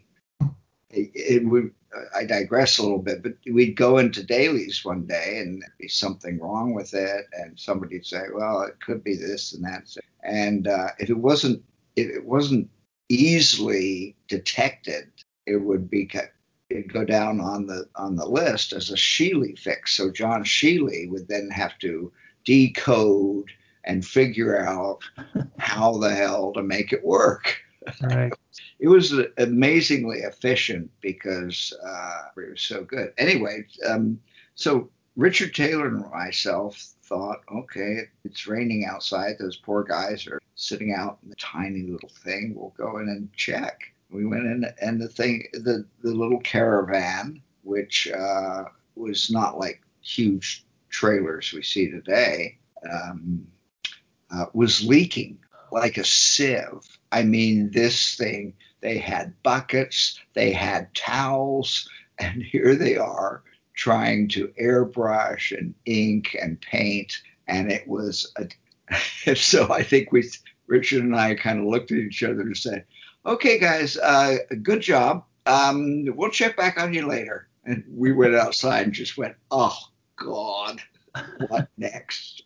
It, 0.89 1.11
it, 1.13 1.45
would, 1.45 1.73
I 2.15 2.23
digress 2.23 2.77
a 2.77 2.83
little 2.83 3.01
bit, 3.01 3.21
but 3.21 3.33
we'd 3.51 3.75
go 3.75 3.97
into 3.97 4.23
dailies 4.23 4.85
one 4.85 5.05
day 5.05 5.39
and 5.39 5.61
there'd 5.61 5.77
be 5.77 5.89
something 5.89 6.39
wrong 6.39 6.73
with 6.73 6.93
it, 6.93 7.25
and 7.33 7.59
somebody'd 7.59 8.05
say, 8.05 8.21
"Well, 8.33 8.61
it 8.61 8.79
could 8.79 9.03
be 9.03 9.17
this 9.17 9.53
and 9.53 9.65
that," 9.65 9.93
and 10.23 10.65
uh, 10.65 10.91
if 10.97 11.09
it 11.09 11.17
wasn't, 11.17 11.61
if 11.97 12.07
it 12.07 12.23
wasn't 12.23 12.69
easily 13.09 14.15
detected, 14.29 15.11
it 15.45 15.57
would 15.57 15.89
be 15.89 16.05
it'd 16.69 16.91
go 16.91 17.03
down 17.03 17.39
on 17.39 17.65
the 17.65 17.87
on 17.95 18.15
the 18.15 18.25
list 18.25 18.73
as 18.73 18.89
a 18.89 18.95
Scheele 18.95 19.57
fix. 19.57 19.95
So 19.95 20.11
John 20.11 20.43
Scheele 20.43 21.09
would 21.09 21.27
then 21.27 21.49
have 21.49 21.77
to 21.79 22.11
decode 22.45 23.51
and 23.83 24.05
figure 24.05 24.57
out 24.59 24.99
how 25.57 25.97
the 25.97 26.13
hell 26.13 26.51
to 26.53 26.63
make 26.63 26.91
it 26.91 27.05
work. 27.05 27.57
Right. 28.01 28.33
it 28.79 28.87
was 28.87 29.13
amazingly 29.37 30.19
efficient 30.19 30.91
because 31.01 31.73
uh, 31.85 32.23
it 32.37 32.51
was 32.51 32.61
so 32.61 32.83
good. 32.83 33.13
Anyway, 33.17 33.65
um, 33.87 34.19
so 34.55 34.89
Richard 35.15 35.55
Taylor 35.55 35.87
and 35.87 36.09
myself 36.11 36.77
thought, 37.03 37.41
okay, 37.51 38.01
it's 38.25 38.45
raining 38.45 38.85
outside. 38.85 39.35
Those 39.39 39.55
poor 39.55 39.83
guys 39.83 40.27
are 40.27 40.41
sitting 40.55 40.93
out 40.93 41.19
in 41.23 41.29
the 41.29 41.35
tiny 41.35 41.83
little 41.83 42.09
thing. 42.09 42.53
We'll 42.55 42.73
go 42.77 42.97
in 42.97 43.07
and 43.07 43.31
check. 43.33 43.79
We 44.09 44.25
went 44.25 44.45
in, 44.45 44.65
and 44.81 45.01
the 45.01 45.09
thing, 45.09 45.47
the 45.53 45.85
the 46.01 46.13
little 46.13 46.39
caravan, 46.39 47.41
which 47.63 48.07
uh, 48.09 48.65
was 48.95 49.29
not 49.29 49.59
like 49.59 49.81
huge 50.01 50.65
trailers 50.89 51.51
we 51.53 51.61
see 51.61 51.89
today, 51.89 52.57
um, 52.89 53.47
uh, 54.31 54.45
was 54.53 54.83
leaking 54.83 55.39
like 55.71 55.97
a 55.97 56.03
sieve. 56.03 56.97
I 57.11 57.23
mean, 57.23 57.71
this 57.71 58.15
thing. 58.15 58.53
They 58.79 58.99
had 58.99 59.41
buckets, 59.41 60.19
they 60.33 60.51
had 60.51 60.93
towels, 60.93 61.89
and 62.19 62.43
here 62.43 62.75
they 62.75 62.97
are 62.97 63.43
trying 63.73 64.27
to 64.29 64.47
airbrush 64.59 65.57
and 65.57 65.73
ink 65.85 66.35
and 66.39 66.59
paint, 66.61 67.21
and 67.47 67.71
it 67.71 67.87
was 67.87 68.31
a. 68.37 69.35
so 69.35 69.71
I 69.71 69.83
think 69.83 70.11
we, 70.11 70.29
Richard 70.67 71.03
and 71.03 71.15
I, 71.15 71.35
kind 71.35 71.59
of 71.59 71.65
looked 71.65 71.91
at 71.91 71.97
each 71.97 72.23
other 72.23 72.41
and 72.41 72.55
said, 72.55 72.85
okay, 73.27 73.59
guys, 73.59 73.97
uh, 73.97 74.37
good 74.63 74.81
job. 74.81 75.25
Um, 75.45 76.05
we'll 76.15 76.31
check 76.31 76.57
back 76.57 76.79
on 76.81 76.93
you 76.93 77.05
later. 77.07 77.47
And 77.65 77.83
we 77.89 78.13
went 78.13 78.35
outside 78.35 78.85
and 78.85 78.93
just 78.93 79.17
went, 79.17 79.35
oh, 79.51 79.77
God, 80.15 80.81
what 81.47 81.67
next? 81.77 82.43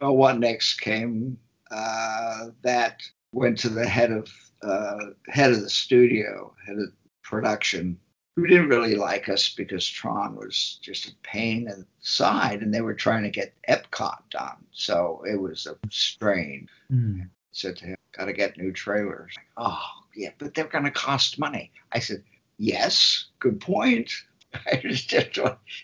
well, 0.00 0.16
what 0.16 0.38
next 0.38 0.80
came 0.80 1.38
uh, 1.70 2.48
that 2.62 3.00
went 3.32 3.58
to 3.58 3.68
the 3.68 3.88
head 3.88 4.12
of 4.12 4.28
uh, 4.62 5.06
head 5.28 5.52
of 5.52 5.60
the 5.62 5.70
studio, 5.70 6.54
head 6.66 6.76
of 6.76 6.92
production, 7.22 7.98
who 8.36 8.46
didn't 8.46 8.68
really 8.68 8.94
like 8.94 9.28
us 9.28 9.48
because 9.48 9.88
Tron 9.88 10.36
was 10.36 10.78
just 10.82 11.08
a 11.08 11.14
pain 11.22 11.68
in 11.68 11.80
the 11.80 11.86
side, 12.00 12.60
and 12.60 12.72
they 12.72 12.82
were 12.82 12.94
trying 12.94 13.22
to 13.22 13.30
get 13.30 13.54
Epcot 13.68 14.18
done, 14.30 14.64
so 14.72 15.22
it 15.26 15.40
was 15.40 15.66
a 15.66 15.76
strain. 15.90 16.68
Mm. 16.92 17.28
Said 17.52 17.76
to 17.78 17.86
him, 17.86 17.96
"Got 18.16 18.26
to 18.26 18.32
get 18.32 18.58
new 18.58 18.72
trailers." 18.72 19.34
Oh, 19.56 19.99
yeah, 20.14 20.30
but 20.38 20.54
they're 20.54 20.66
going 20.66 20.84
to 20.84 20.90
cost 20.90 21.38
money. 21.38 21.72
I 21.92 21.98
said, 21.98 22.22
yes, 22.58 23.26
good 23.38 23.60
point. 23.60 24.12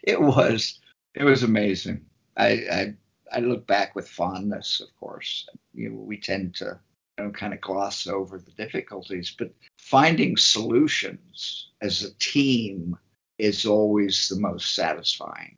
It 0.02 0.20
was, 0.20 0.80
it 1.14 1.22
was 1.22 1.42
amazing. 1.44 2.04
I, 2.36 2.46
I, 2.46 2.94
I 3.32 3.38
look 3.38 3.66
back 3.66 3.94
with 3.94 4.08
fondness, 4.08 4.80
of 4.80 4.88
course. 4.98 5.48
You 5.72 5.90
know, 5.90 6.00
we 6.00 6.18
tend 6.18 6.56
to 6.56 6.80
you 7.18 7.24
know, 7.24 7.30
kind 7.30 7.54
of 7.54 7.60
gloss 7.60 8.06
over 8.06 8.38
the 8.38 8.50
difficulties, 8.52 9.34
but 9.36 9.52
finding 9.78 10.36
solutions 10.36 11.70
as 11.80 12.02
a 12.02 12.12
team 12.14 12.98
is 13.38 13.66
always 13.66 14.28
the 14.28 14.40
most 14.40 14.74
satisfying. 14.74 15.56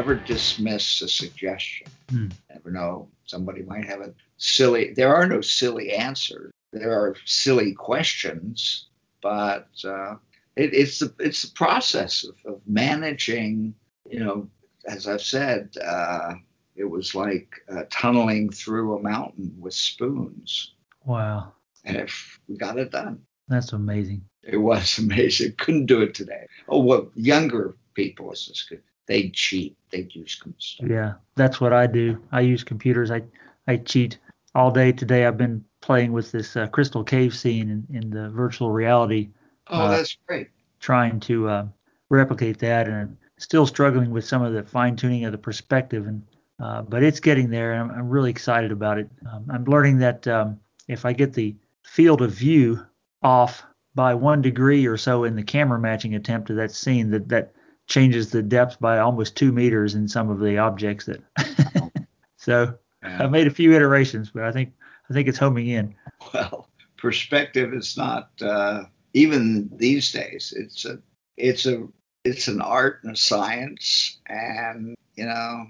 Never 0.00 0.14
dismiss 0.14 1.02
a 1.02 1.08
suggestion. 1.08 1.86
Hmm. 2.08 2.28
Never 2.48 2.70
know. 2.70 3.08
Somebody 3.26 3.62
might 3.64 3.84
have 3.84 4.00
a 4.00 4.14
silly. 4.38 4.94
There 4.94 5.14
are 5.14 5.26
no 5.26 5.42
silly 5.42 5.92
answers. 5.92 6.50
There 6.72 6.92
are 6.92 7.16
silly 7.26 7.74
questions, 7.74 8.86
but 9.20 9.68
uh, 9.84 10.14
it, 10.56 10.72
it's 10.72 11.00
the 11.00 11.12
it's 11.18 11.42
the 11.42 11.54
process 11.54 12.24
of, 12.24 12.34
of, 12.50 12.60
managing. 12.66 13.74
You 14.08 14.20
know, 14.20 14.48
as 14.86 15.06
I've 15.06 15.20
said, 15.20 15.68
uh, 15.84 16.32
it 16.76 16.84
was 16.84 17.14
like 17.14 17.52
uh, 17.70 17.82
tunneling 17.90 18.48
through 18.48 18.96
a 18.96 19.02
mountain 19.02 19.54
with 19.58 19.74
spoons. 19.74 20.72
Wow. 21.04 21.52
And 21.84 21.98
if 21.98 22.40
we 22.48 22.56
got 22.56 22.78
it 22.78 22.90
done. 22.90 23.20
That's 23.48 23.74
amazing. 23.74 24.22
It 24.42 24.56
was 24.56 24.98
amazing. 25.04 25.56
Couldn't 25.58 25.86
do 25.86 26.00
it 26.00 26.14
today. 26.14 26.46
Oh, 26.68 26.80
well, 26.80 27.10
younger 27.14 27.76
people, 27.94 28.32
is 28.32 28.46
this 28.46 28.64
good 28.66 28.82
they 29.06 29.30
cheat. 29.30 29.76
They 29.90 30.08
use 30.10 30.40
stuff. 30.58 30.88
Yeah, 30.88 31.14
that's 31.34 31.60
what 31.60 31.72
I 31.72 31.86
do. 31.86 32.22
I 32.32 32.40
use 32.40 32.64
computers. 32.64 33.10
I 33.10 33.22
I 33.66 33.76
cheat 33.78 34.18
all 34.54 34.70
day 34.70 34.92
today. 34.92 35.26
I've 35.26 35.38
been 35.38 35.64
playing 35.80 36.12
with 36.12 36.32
this 36.32 36.56
uh, 36.56 36.66
crystal 36.68 37.04
cave 37.04 37.34
scene 37.34 37.70
in, 37.70 37.96
in 37.96 38.10
the 38.10 38.30
virtual 38.30 38.70
reality. 38.70 39.30
Oh, 39.68 39.82
uh, 39.82 39.90
that's 39.90 40.16
great. 40.26 40.48
Trying 40.80 41.20
to 41.20 41.48
uh, 41.48 41.66
replicate 42.08 42.58
that, 42.58 42.88
and 42.88 43.16
still 43.38 43.66
struggling 43.66 44.10
with 44.10 44.24
some 44.24 44.42
of 44.42 44.52
the 44.52 44.62
fine 44.62 44.96
tuning 44.96 45.24
of 45.24 45.32
the 45.32 45.38
perspective, 45.38 46.06
and 46.06 46.22
uh, 46.60 46.82
but 46.82 47.02
it's 47.02 47.20
getting 47.20 47.50
there, 47.50 47.72
and 47.72 47.90
I'm, 47.90 47.98
I'm 47.98 48.08
really 48.08 48.30
excited 48.30 48.72
about 48.72 48.98
it. 48.98 49.08
Um, 49.30 49.46
I'm 49.50 49.64
learning 49.64 49.98
that 49.98 50.26
um, 50.28 50.60
if 50.88 51.04
I 51.04 51.12
get 51.12 51.32
the 51.32 51.56
field 51.84 52.22
of 52.22 52.30
view 52.32 52.84
off 53.22 53.62
by 53.94 54.14
one 54.14 54.40
degree 54.40 54.86
or 54.86 54.96
so 54.96 55.24
in 55.24 55.34
the 55.34 55.42
camera 55.42 55.78
matching 55.78 56.14
attempt 56.14 56.46
to 56.48 56.54
that 56.54 56.70
scene 56.70 57.10
that 57.10 57.28
that 57.28 57.52
changes 57.90 58.30
the 58.30 58.42
depth 58.42 58.80
by 58.80 59.00
almost 59.00 59.36
two 59.36 59.52
meters 59.52 59.94
in 59.94 60.08
some 60.08 60.30
of 60.30 60.40
the 60.40 60.56
objects 60.56 61.04
that. 61.04 61.20
so 62.38 62.72
yeah. 63.02 63.24
I 63.24 63.26
made 63.26 63.46
a 63.46 63.50
few 63.50 63.72
iterations, 63.72 64.30
but 64.30 64.44
I 64.44 64.52
think 64.52 64.72
I 65.10 65.12
think 65.12 65.28
it's 65.28 65.36
homing 65.38 65.68
in. 65.68 65.94
Well, 66.32 66.68
perspective 66.96 67.74
is 67.74 67.96
not 67.96 68.30
uh, 68.40 68.84
even 69.12 69.68
these 69.76 70.12
days. 70.12 70.54
It's 70.56 70.86
a 70.86 71.00
it's 71.36 71.66
a 71.66 71.86
it's 72.24 72.48
an 72.48 72.62
art 72.62 73.00
and 73.02 73.14
a 73.14 73.16
science, 73.16 74.18
and 74.26 74.94
you 75.16 75.26
know, 75.26 75.66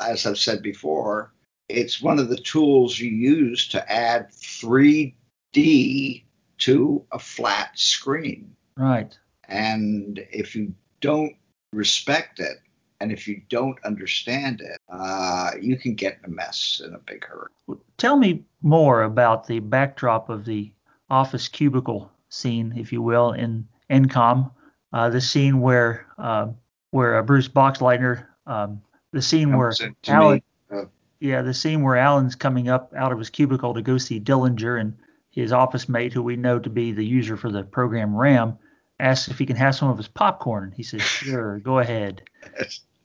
as 0.00 0.26
I've 0.26 0.38
said 0.38 0.62
before, 0.62 1.32
it's 1.68 2.00
one 2.00 2.18
of 2.18 2.28
the 2.28 2.36
tools 2.36 2.98
you 2.98 3.10
use 3.10 3.68
to 3.68 3.92
add 3.92 4.30
3D 4.30 6.24
to 6.58 7.04
a 7.12 7.18
flat 7.18 7.78
screen. 7.78 8.54
Right. 8.76 9.16
And 9.48 10.24
if 10.30 10.54
you 10.54 10.74
don't 11.00 11.34
respect 11.72 12.40
it, 12.40 12.58
and 13.00 13.12
if 13.12 13.28
you 13.28 13.42
don't 13.48 13.78
understand 13.84 14.60
it, 14.60 14.78
uh, 14.88 15.50
you 15.60 15.76
can 15.76 15.94
get 15.94 16.18
in 16.18 16.30
a 16.30 16.34
mess 16.34 16.80
in 16.84 16.94
a 16.94 16.98
big 16.98 17.24
hurry. 17.24 17.78
Tell 17.96 18.16
me 18.16 18.44
more 18.62 19.02
about 19.02 19.46
the 19.46 19.60
backdrop 19.60 20.28
of 20.28 20.44
the 20.44 20.72
office 21.10 21.48
cubicle 21.48 22.10
scene, 22.28 22.74
if 22.76 22.92
you 22.92 23.02
will, 23.02 23.32
in 23.32 23.66
Encom. 23.90 24.50
Uh, 24.92 25.10
the 25.10 25.20
scene 25.20 25.60
where 25.60 26.06
uh, 26.18 26.48
where 26.90 27.18
uh, 27.18 27.22
Bruce 27.22 27.48
Boxleitner, 27.48 28.26
um, 28.46 28.80
the 29.12 29.20
scene 29.20 29.56
where 29.56 29.72
Alan, 30.06 30.42
uh, 30.70 30.84
yeah, 31.20 31.42
the 31.42 31.52
scene 31.52 31.82
where 31.82 31.96
Alan's 31.96 32.34
coming 32.34 32.68
up 32.68 32.92
out 32.96 33.12
of 33.12 33.18
his 33.18 33.28
cubicle 33.28 33.74
to 33.74 33.82
go 33.82 33.98
see 33.98 34.18
Dillinger 34.18 34.80
and 34.80 34.96
his 35.30 35.52
office 35.52 35.88
mate, 35.88 36.12
who 36.12 36.22
we 36.22 36.36
know 36.36 36.58
to 36.58 36.70
be 36.70 36.92
the 36.92 37.04
user 37.04 37.36
for 37.36 37.50
the 37.50 37.62
program 37.62 38.16
RAM, 38.16 38.58
asks 39.00 39.28
if 39.28 39.38
he 39.38 39.46
can 39.46 39.56
have 39.56 39.74
some 39.74 39.88
of 39.88 39.96
his 39.96 40.08
popcorn. 40.08 40.72
He 40.76 40.82
says, 40.82 41.02
"Sure, 41.02 41.58
go 41.60 41.78
ahead." 41.78 42.22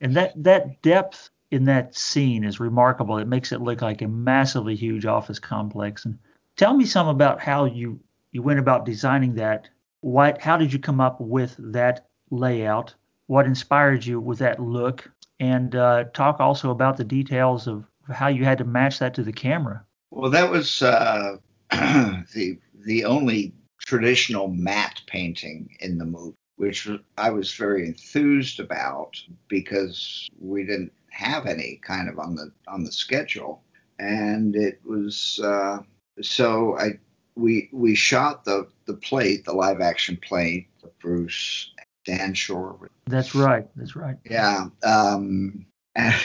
And 0.02 0.16
that 0.16 0.32
that 0.44 0.82
depth 0.82 1.30
in 1.52 1.66
that 1.66 1.96
scene 1.96 2.44
is 2.44 2.60
remarkable. 2.60 3.18
It 3.18 3.28
makes 3.28 3.52
it 3.52 3.62
look 3.62 3.82
like 3.82 4.02
a 4.02 4.08
massively 4.08 4.76
huge 4.76 5.06
office 5.06 5.40
complex. 5.40 6.06
And 6.06 6.18
tell 6.56 6.74
me 6.74 6.86
some 6.86 7.08
about 7.08 7.40
how 7.40 7.66
you 7.66 8.00
you 8.32 8.42
went 8.42 8.60
about 8.60 8.86
designing 8.86 9.36
that. 9.36 9.70
What 10.02 10.42
how 10.42 10.58
did 10.58 10.74
you 10.74 10.80
come 10.80 11.00
up 11.00 11.22
with 11.22 11.56
that 11.60 12.08
layout? 12.32 12.94
What 13.28 13.46
inspired 13.46 14.06
you 14.06 14.20
with 14.20 14.40
that 14.40 14.60
look? 14.60 15.10
And 15.40 15.76
uh, 15.76 16.06
talk 16.14 16.40
also 16.40 16.72
about 16.72 16.98
the 16.98 17.04
details 17.04 17.68
of 17.68 17.86
how 18.10 18.28
you 18.28 18.44
had 18.46 18.58
to 18.58 18.66
match 18.66 19.00
that 19.00 19.14
to 19.16 19.24
the 19.24 19.34
camera. 19.34 19.84
Well, 20.12 20.32
that 20.32 20.50
was 20.50 20.82
uh, 20.82 21.38
the 21.72 22.58
the 22.86 23.06
only 23.06 23.54
traditional 23.86 24.48
matte 24.48 25.02
painting 25.08 25.76
in 25.80 25.98
the 25.98 26.06
movie 26.06 26.36
which 26.58 26.88
I 27.18 27.30
was 27.30 27.54
very 27.54 27.86
enthused 27.88 28.60
about 28.60 29.22
because 29.48 30.28
we 30.40 30.64
didn't 30.64 30.94
have 31.10 31.46
any 31.46 31.80
kind 31.84 32.10
of 32.10 32.20
on 32.20 32.36
the 32.36 32.52
on 32.68 32.84
the 32.84 32.92
schedule, 32.92 33.62
and 34.00 34.56
it 34.56 34.80
was 34.86 35.40
uh, 35.44 35.80
so 36.22 36.78
I 36.78 37.00
we 37.36 37.70
we 37.72 37.96
shot 37.96 38.46
the 38.46 38.68
the 38.86 38.94
plate, 38.94 39.46
the 39.46 39.54
live 39.54 39.82
action 39.82 40.18
plate, 40.18 40.68
Bruce 41.00 41.72
Dan 42.06 42.34
Shor. 42.34 42.90
That's 43.08 43.36
right. 43.36 43.68
That's 43.76 43.96
right. 43.96 44.18
Yeah. 44.30 44.68
Um, 44.84 45.66
and, 45.96 46.16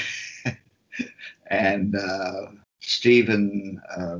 and 1.46 1.96
uh, 1.96 2.46
Steven 2.80 3.80
uh, 3.96 4.18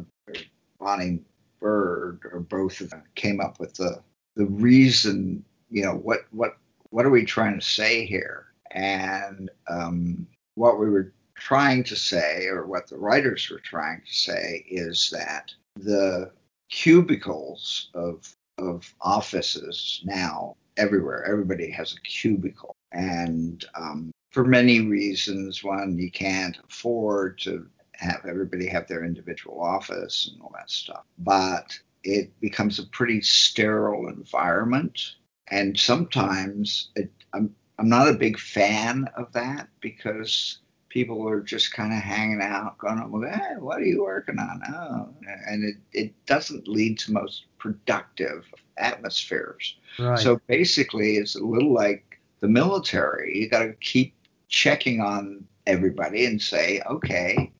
Bonnie 0.79 1.21
Bird, 1.61 2.21
or 2.33 2.41
both 2.41 2.81
of 2.81 2.91
them, 2.91 3.03
came 3.15 3.41
up 3.41 3.59
with 3.61 3.75
the 3.75 4.03
the 4.37 4.47
reason 4.47 5.45
you 5.71 5.83
know 5.83 5.95
what 5.95 6.21
what 6.31 6.57
what 6.91 7.05
are 7.05 7.11
we 7.11 7.25
trying 7.25 7.59
to 7.59 7.65
say 7.65 8.07
here? 8.07 8.47
And 8.71 9.51
um, 9.69 10.27
what 10.55 10.79
we 10.79 10.89
were 10.91 11.13
trying 11.35 11.85
to 11.85 11.97
say 11.97 12.47
or 12.47 12.67
what 12.67 12.89
the 12.89 12.97
writers 12.97 13.49
were 13.51 13.61
trying 13.61 14.01
to 14.01 14.13
say 14.15 14.65
is 14.69 15.11
that 15.11 15.53
the 15.77 16.31
cubicles 16.71 17.91
of 17.95 18.35
of 18.59 18.93
offices 19.01 20.03
now 20.05 20.57
everywhere 20.77 21.25
everybody 21.25 21.71
has 21.71 21.95
a 21.95 22.01
cubicle. 22.01 22.75
And 22.93 23.65
um, 23.75 24.11
for 24.31 24.45
many 24.45 24.81
reasons 24.81 25.63
one 25.63 25.99
you 25.99 26.11
can't 26.11 26.57
afford 26.69 27.39
to 27.41 27.67
have 27.99 28.25
everybody 28.29 28.67
have 28.67 28.87
their 28.89 29.05
individual 29.05 29.61
office 29.61 30.31
and 30.33 30.41
all 30.43 30.53
that 30.55 30.71
stuff 30.71 31.05
but 31.19 31.79
it 32.05 32.39
becomes 32.41 32.79
a 32.79 32.87
pretty 32.87 33.21
sterile 33.21 34.09
environment 34.09 35.17
and 35.51 35.79
sometimes 35.79 36.91
it, 36.97 37.11
I'm 37.33 37.55
I'm 37.79 37.89
not 37.89 38.09
a 38.09 38.15
big 38.15 38.39
fan 38.39 39.09
of 39.17 39.33
that 39.33 39.69
because 39.81 40.59
people 40.89 41.29
are 41.29 41.41
just 41.41 41.73
kind 41.73 41.93
of 41.93 42.01
hanging 42.01 42.41
out, 42.43 42.77
going, 42.79 42.99
hey, 43.31 43.55
what 43.59 43.79
are 43.79 43.85
you 43.85 44.03
working 44.03 44.39
on? 44.39 44.63
Oh, 44.75 45.15
and 45.47 45.65
it, 45.65 45.77
it 45.93 46.27
doesn't 46.27 46.67
lead 46.67 46.99
to 47.01 47.13
most 47.13 47.45
productive 47.59 48.47
atmospheres. 48.79 49.77
Right. 49.99 50.19
So 50.19 50.41
basically, 50.47 51.17
it's 51.17 51.37
a 51.37 51.45
little 51.45 51.73
like 51.73 52.19
the 52.41 52.49
military. 52.49 53.39
You 53.39 53.49
got 53.49 53.61
to 53.61 53.75
keep 53.75 54.15
checking 54.49 55.01
on 55.01 55.47
everybody 55.67 56.25
and 56.25 56.41
say, 56.41 56.81
okay, 56.89 57.53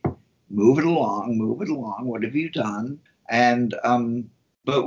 move 0.51 0.79
it 0.79 0.85
along, 0.85 1.37
move 1.37 1.63
it 1.63 1.69
along. 1.69 2.07
What 2.07 2.23
have 2.23 2.35
you 2.35 2.51
done? 2.51 3.01
And 3.29 3.75
um, 3.85 4.31
but 4.65 4.85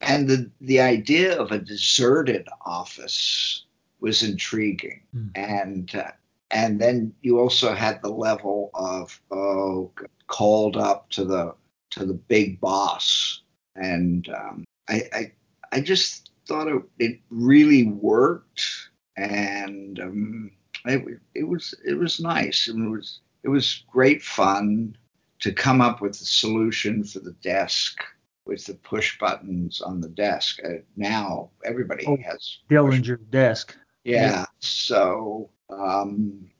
and 0.00 0.28
the 0.28 0.50
the 0.60 0.80
idea 0.80 1.38
of 1.38 1.52
a 1.52 1.58
deserted 1.58 2.48
office 2.64 3.64
was 4.00 4.22
intriguing 4.22 5.02
mm. 5.14 5.30
and 5.34 5.94
uh, 5.94 6.10
and 6.50 6.80
then 6.80 7.14
you 7.22 7.38
also 7.38 7.74
had 7.74 8.00
the 8.02 8.10
level 8.10 8.70
of 8.74 9.20
oh 9.30 9.90
called 10.26 10.76
up 10.76 11.08
to 11.10 11.24
the 11.24 11.54
to 11.90 12.06
the 12.06 12.14
big 12.14 12.60
boss 12.60 13.42
and 13.76 14.28
um, 14.30 14.64
I, 14.88 15.02
I 15.12 15.32
I 15.72 15.80
just 15.80 16.30
thought 16.46 16.68
it, 16.68 16.82
it 16.98 17.20
really 17.30 17.84
worked 17.84 18.64
and 19.16 20.00
um, 20.00 20.50
it, 20.86 21.20
it 21.34 21.44
was 21.44 21.74
it 21.84 21.94
was 21.94 22.20
nice 22.20 22.68
and 22.68 22.86
it 22.86 22.90
was 22.90 23.20
it 23.42 23.48
was 23.48 23.84
great 23.90 24.22
fun 24.22 24.96
to 25.40 25.52
come 25.52 25.80
up 25.80 26.00
with 26.00 26.12
a 26.12 26.24
solution 26.24 27.04
for 27.04 27.20
the 27.20 27.32
desk 27.42 28.02
with 28.44 28.66
the 28.66 28.74
push 28.74 29.18
buttons 29.18 29.80
on 29.80 30.00
the 30.00 30.08
desk. 30.08 30.60
Uh, 30.64 30.78
now 30.96 31.50
everybody 31.64 32.04
oh, 32.06 32.16
has 32.24 32.58
Dillinger 32.68 33.18
push. 33.18 33.26
desk. 33.30 33.76
Yeah. 34.04 34.30
yeah. 34.30 34.46
So 34.58 35.50
um, 35.70 36.50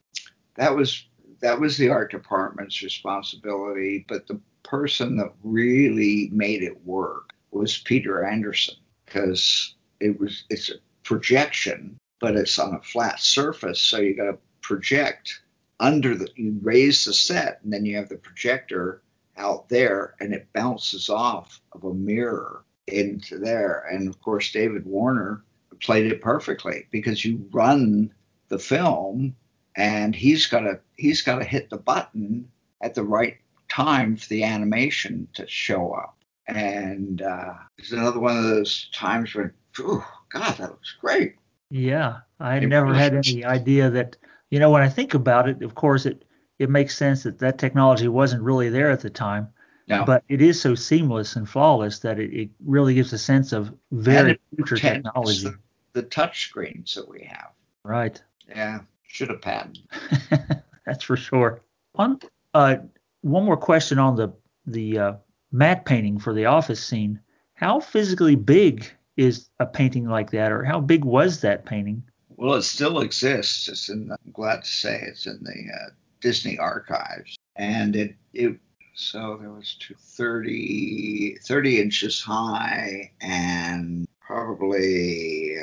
that 0.56 0.74
was 0.74 1.06
that 1.40 1.58
was 1.58 1.76
the 1.76 1.88
art 1.88 2.10
department's 2.10 2.82
responsibility, 2.82 4.04
but 4.08 4.26
the 4.26 4.40
person 4.62 5.16
that 5.16 5.32
really 5.42 6.28
made 6.32 6.62
it 6.62 6.84
work 6.84 7.30
was 7.50 7.78
Peter 7.78 8.24
Anderson 8.24 8.74
because 9.04 9.74
it 10.00 10.18
was 10.20 10.44
it's 10.50 10.70
a 10.70 10.74
projection, 11.02 11.98
but 12.20 12.36
it's 12.36 12.58
on 12.58 12.74
a 12.74 12.82
flat 12.82 13.20
surface, 13.20 13.80
so 13.80 13.98
you 13.98 14.14
got 14.14 14.30
to 14.30 14.38
project 14.62 15.42
under 15.80 16.14
the 16.14 16.28
you 16.36 16.58
raise 16.62 17.04
the 17.04 17.14
set 17.14 17.60
and 17.64 17.72
then 17.72 17.84
you 17.84 17.96
have 17.96 18.08
the 18.08 18.16
projector 18.16 19.02
out 19.36 19.68
there 19.68 20.14
and 20.20 20.32
it 20.34 20.52
bounces 20.52 21.08
off 21.08 21.60
of 21.72 21.82
a 21.84 21.94
mirror 21.94 22.62
into 22.86 23.38
there. 23.38 23.86
And 23.90 24.06
of 24.06 24.20
course, 24.20 24.52
David 24.52 24.84
Warner 24.84 25.42
played 25.80 26.12
it 26.12 26.20
perfectly 26.20 26.86
because 26.90 27.24
you 27.24 27.48
run 27.50 28.12
the 28.48 28.58
film 28.58 29.34
and 29.76 30.14
he's 30.14 30.46
got 30.46 30.60
to 30.60 30.80
he's 30.96 31.22
got 31.22 31.38
to 31.38 31.44
hit 31.44 31.70
the 31.70 31.78
button 31.78 32.50
at 32.82 32.94
the 32.94 33.04
right 33.04 33.38
time 33.68 34.16
for 34.16 34.28
the 34.28 34.44
animation 34.44 35.28
to 35.34 35.46
show 35.48 35.92
up. 35.92 36.16
And 36.46 37.22
uh, 37.22 37.54
it's 37.78 37.92
another 37.92 38.18
one 38.18 38.36
of 38.36 38.44
those 38.44 38.90
times 38.92 39.34
when, 39.34 39.52
oh 39.78 40.06
God, 40.28 40.56
that 40.58 40.70
looks 40.70 40.96
great. 41.00 41.36
Yeah, 41.70 42.18
I 42.40 42.58
never 42.58 42.92
had 42.92 43.14
any 43.14 43.44
idea 43.44 43.88
that. 43.90 44.16
You 44.50 44.58
know, 44.58 44.70
when 44.70 44.82
I 44.82 44.88
think 44.88 45.14
about 45.14 45.48
it, 45.48 45.62
of 45.62 45.74
course, 45.74 46.06
it 46.06 46.24
it 46.58 46.68
makes 46.68 46.96
sense 46.96 47.22
that 47.22 47.38
that 47.38 47.58
technology 47.58 48.08
wasn't 48.08 48.42
really 48.42 48.68
there 48.68 48.90
at 48.90 49.00
the 49.00 49.10
time. 49.10 49.48
No. 49.88 50.04
But 50.04 50.22
it 50.28 50.40
is 50.40 50.60
so 50.60 50.74
seamless 50.74 51.34
and 51.34 51.48
flawless 51.48 51.98
that 52.00 52.20
it, 52.20 52.32
it 52.32 52.50
really 52.64 52.94
gives 52.94 53.12
a 53.12 53.18
sense 53.18 53.52
of 53.52 53.74
very 53.90 54.38
future 54.54 54.76
technology. 54.76 55.44
The, 55.44 55.58
the 55.94 56.02
touch 56.02 56.48
screens 56.48 56.94
that 56.94 57.08
we 57.08 57.22
have. 57.24 57.50
Right. 57.82 58.22
Yeah. 58.48 58.80
Should 59.08 59.30
have 59.30 59.40
patented. 59.40 59.82
That's 60.86 61.02
for 61.02 61.16
sure. 61.16 61.62
One 61.92 62.20
uh, 62.54 62.76
one 63.22 63.44
more 63.44 63.56
question 63.56 63.98
on 63.98 64.16
the 64.16 64.32
the 64.66 64.98
uh, 64.98 65.12
matte 65.50 65.84
painting 65.84 66.18
for 66.18 66.32
the 66.32 66.46
office 66.46 66.84
scene. 66.84 67.20
How 67.54 67.80
physically 67.80 68.36
big 68.36 68.86
is 69.16 69.48
a 69.58 69.66
painting 69.66 70.08
like 70.08 70.30
that, 70.30 70.52
or 70.52 70.62
how 70.64 70.80
big 70.80 71.04
was 71.04 71.40
that 71.40 71.66
painting? 71.66 72.04
Well, 72.40 72.54
it 72.54 72.62
still 72.62 73.00
exists. 73.00 73.68
It's 73.68 73.90
in. 73.90 74.08
The, 74.08 74.14
I'm 74.14 74.32
glad 74.32 74.64
to 74.64 74.68
say 74.68 75.02
it's 75.06 75.26
in 75.26 75.38
the 75.42 75.72
uh, 75.72 75.90
Disney 76.22 76.58
archives. 76.58 77.36
And 77.56 77.94
it, 77.94 78.14
it 78.32 78.56
so 78.94 79.36
there 79.38 79.50
was 79.50 79.76
two, 79.78 79.94
30, 79.98 81.36
30 81.42 81.80
inches 81.82 82.22
high 82.22 83.12
and 83.20 84.08
probably 84.22 85.54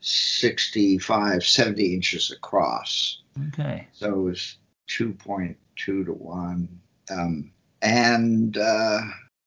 65, 0.00 1.44
70 1.44 1.94
inches 1.94 2.30
across. 2.30 3.22
Okay. 3.48 3.88
So 3.92 4.12
it 4.12 4.22
was 4.22 4.58
2.2 4.90 5.56
to 5.76 6.04
1. 6.12 6.80
Um, 7.10 7.50
and 7.80 8.58
uh, 8.58 9.00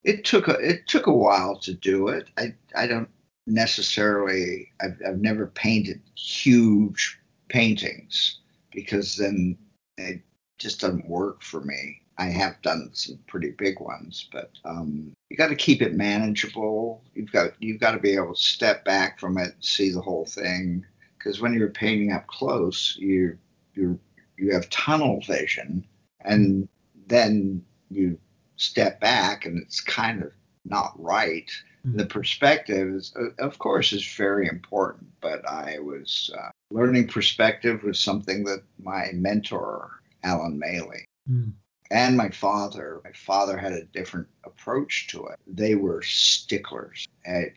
it 0.04 0.26
took 0.26 0.48
a 0.48 0.54
it 0.54 0.88
took 0.88 1.06
a 1.06 1.14
while 1.14 1.58
to 1.60 1.76
do 1.76 2.08
it. 2.08 2.28
I 2.40 2.56
I 2.76 2.88
don't 2.88 3.10
necessarily 3.48 4.72
I've, 4.82 5.00
I've 5.06 5.20
never 5.20 5.48
painted 5.48 6.02
huge 6.16 7.20
paintings 7.50 8.40
because 8.72 9.18
then 9.18 9.58
it 9.98 10.22
just 10.58 10.80
doesn't 10.80 11.10
work 11.10 11.42
for 11.42 11.62
me. 11.62 12.02
I 12.18 12.26
have 12.26 12.62
done 12.62 12.92
some 12.94 13.18
pretty 13.28 13.52
big 13.52 13.80
ones, 13.80 14.30
but 14.32 14.52
um, 14.64 15.12
you 15.30 15.38
got 15.38 15.48
to 15.48 15.56
keep 15.56 15.82
it 15.82 15.96
manageable. 15.96 17.04
You've 17.16 17.32
got 17.32 17.54
you've 17.60 17.80
got 17.80 17.92
to 17.92 18.00
be 18.00 18.14
able 18.14 18.36
to 18.36 18.42
step 18.42 18.86
back 18.86 19.20
from 19.20 19.38
it 19.38 19.54
and 19.56 19.66
see 19.66 19.92
the 19.92 20.02
whole 20.02 20.26
thing. 20.26 20.86
Because 21.18 21.42
when 21.42 21.54
you're 21.54 21.70
painting 21.70 22.12
up 22.12 22.28
close, 22.28 22.96
you 23.00 23.38
you 23.74 24.00
you 24.38 24.54
have 24.54 24.70
tunnel 24.70 25.22
vision, 25.26 25.86
and 26.24 26.68
then 27.08 27.66
you 27.90 28.20
step 28.58 29.00
back, 29.00 29.46
and 29.46 29.58
it's 29.60 29.82
kind 29.82 30.22
of 30.22 30.32
not 30.66 30.94
right. 30.98 31.50
Mm-hmm. 31.86 31.98
The 31.98 32.06
perspective 32.06 32.96
is, 32.96 33.14
of 33.40 33.58
course, 33.58 33.92
is 33.94 34.06
very 34.16 34.48
important. 34.48 35.08
But 35.22 35.48
I 35.48 35.80
was 35.80 36.30
uh, 36.38 36.50
learning 36.70 37.08
perspective 37.08 37.84
was 37.84 38.00
something 38.00 38.44
that 38.46 38.64
my 38.82 39.10
mentor 39.14 40.02
Alan 40.24 40.60
Maley. 40.60 41.04
Mm 41.30 41.54
and 41.92 42.16
my 42.16 42.30
father. 42.30 43.02
My 43.04 43.12
father 43.12 43.58
had 43.58 43.74
a 43.74 43.84
different 43.84 44.28
approach 44.46 45.08
to 45.08 45.28
it. 45.28 45.38
They 45.46 45.76
were 45.76 46.02
sticklers. 46.02 47.08
And, 47.26 47.52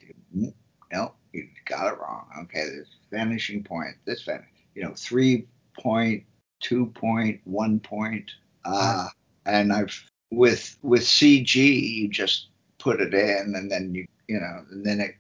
no, 0.93 1.15
you 1.33 1.49
got 1.65 1.93
it 1.93 1.99
wrong. 1.99 2.27
Okay, 2.43 2.65
this 2.65 2.89
vanishing 3.11 3.63
point, 3.63 3.95
this 4.05 4.25
van, 4.25 4.45
you 4.75 4.83
know, 4.83 4.93
three 4.97 5.47
point, 5.81 6.25
two 6.61 6.87
point, 6.87 7.41
one 7.45 7.81
point. 7.81 8.31
Uh, 8.65 9.09
and 9.47 9.73
I've 9.73 10.05
with 10.31 10.77
with 10.83 11.03
CG, 11.03 11.55
you 11.55 12.09
just 12.09 12.49
put 12.79 13.01
it 13.01 13.15
in, 13.15 13.55
and 13.55 13.71
then 13.71 13.95
you 13.95 14.07
you 14.29 14.41
know, 14.41 14.65
and 14.71 14.85
then 14.85 15.01
it 15.01 15.15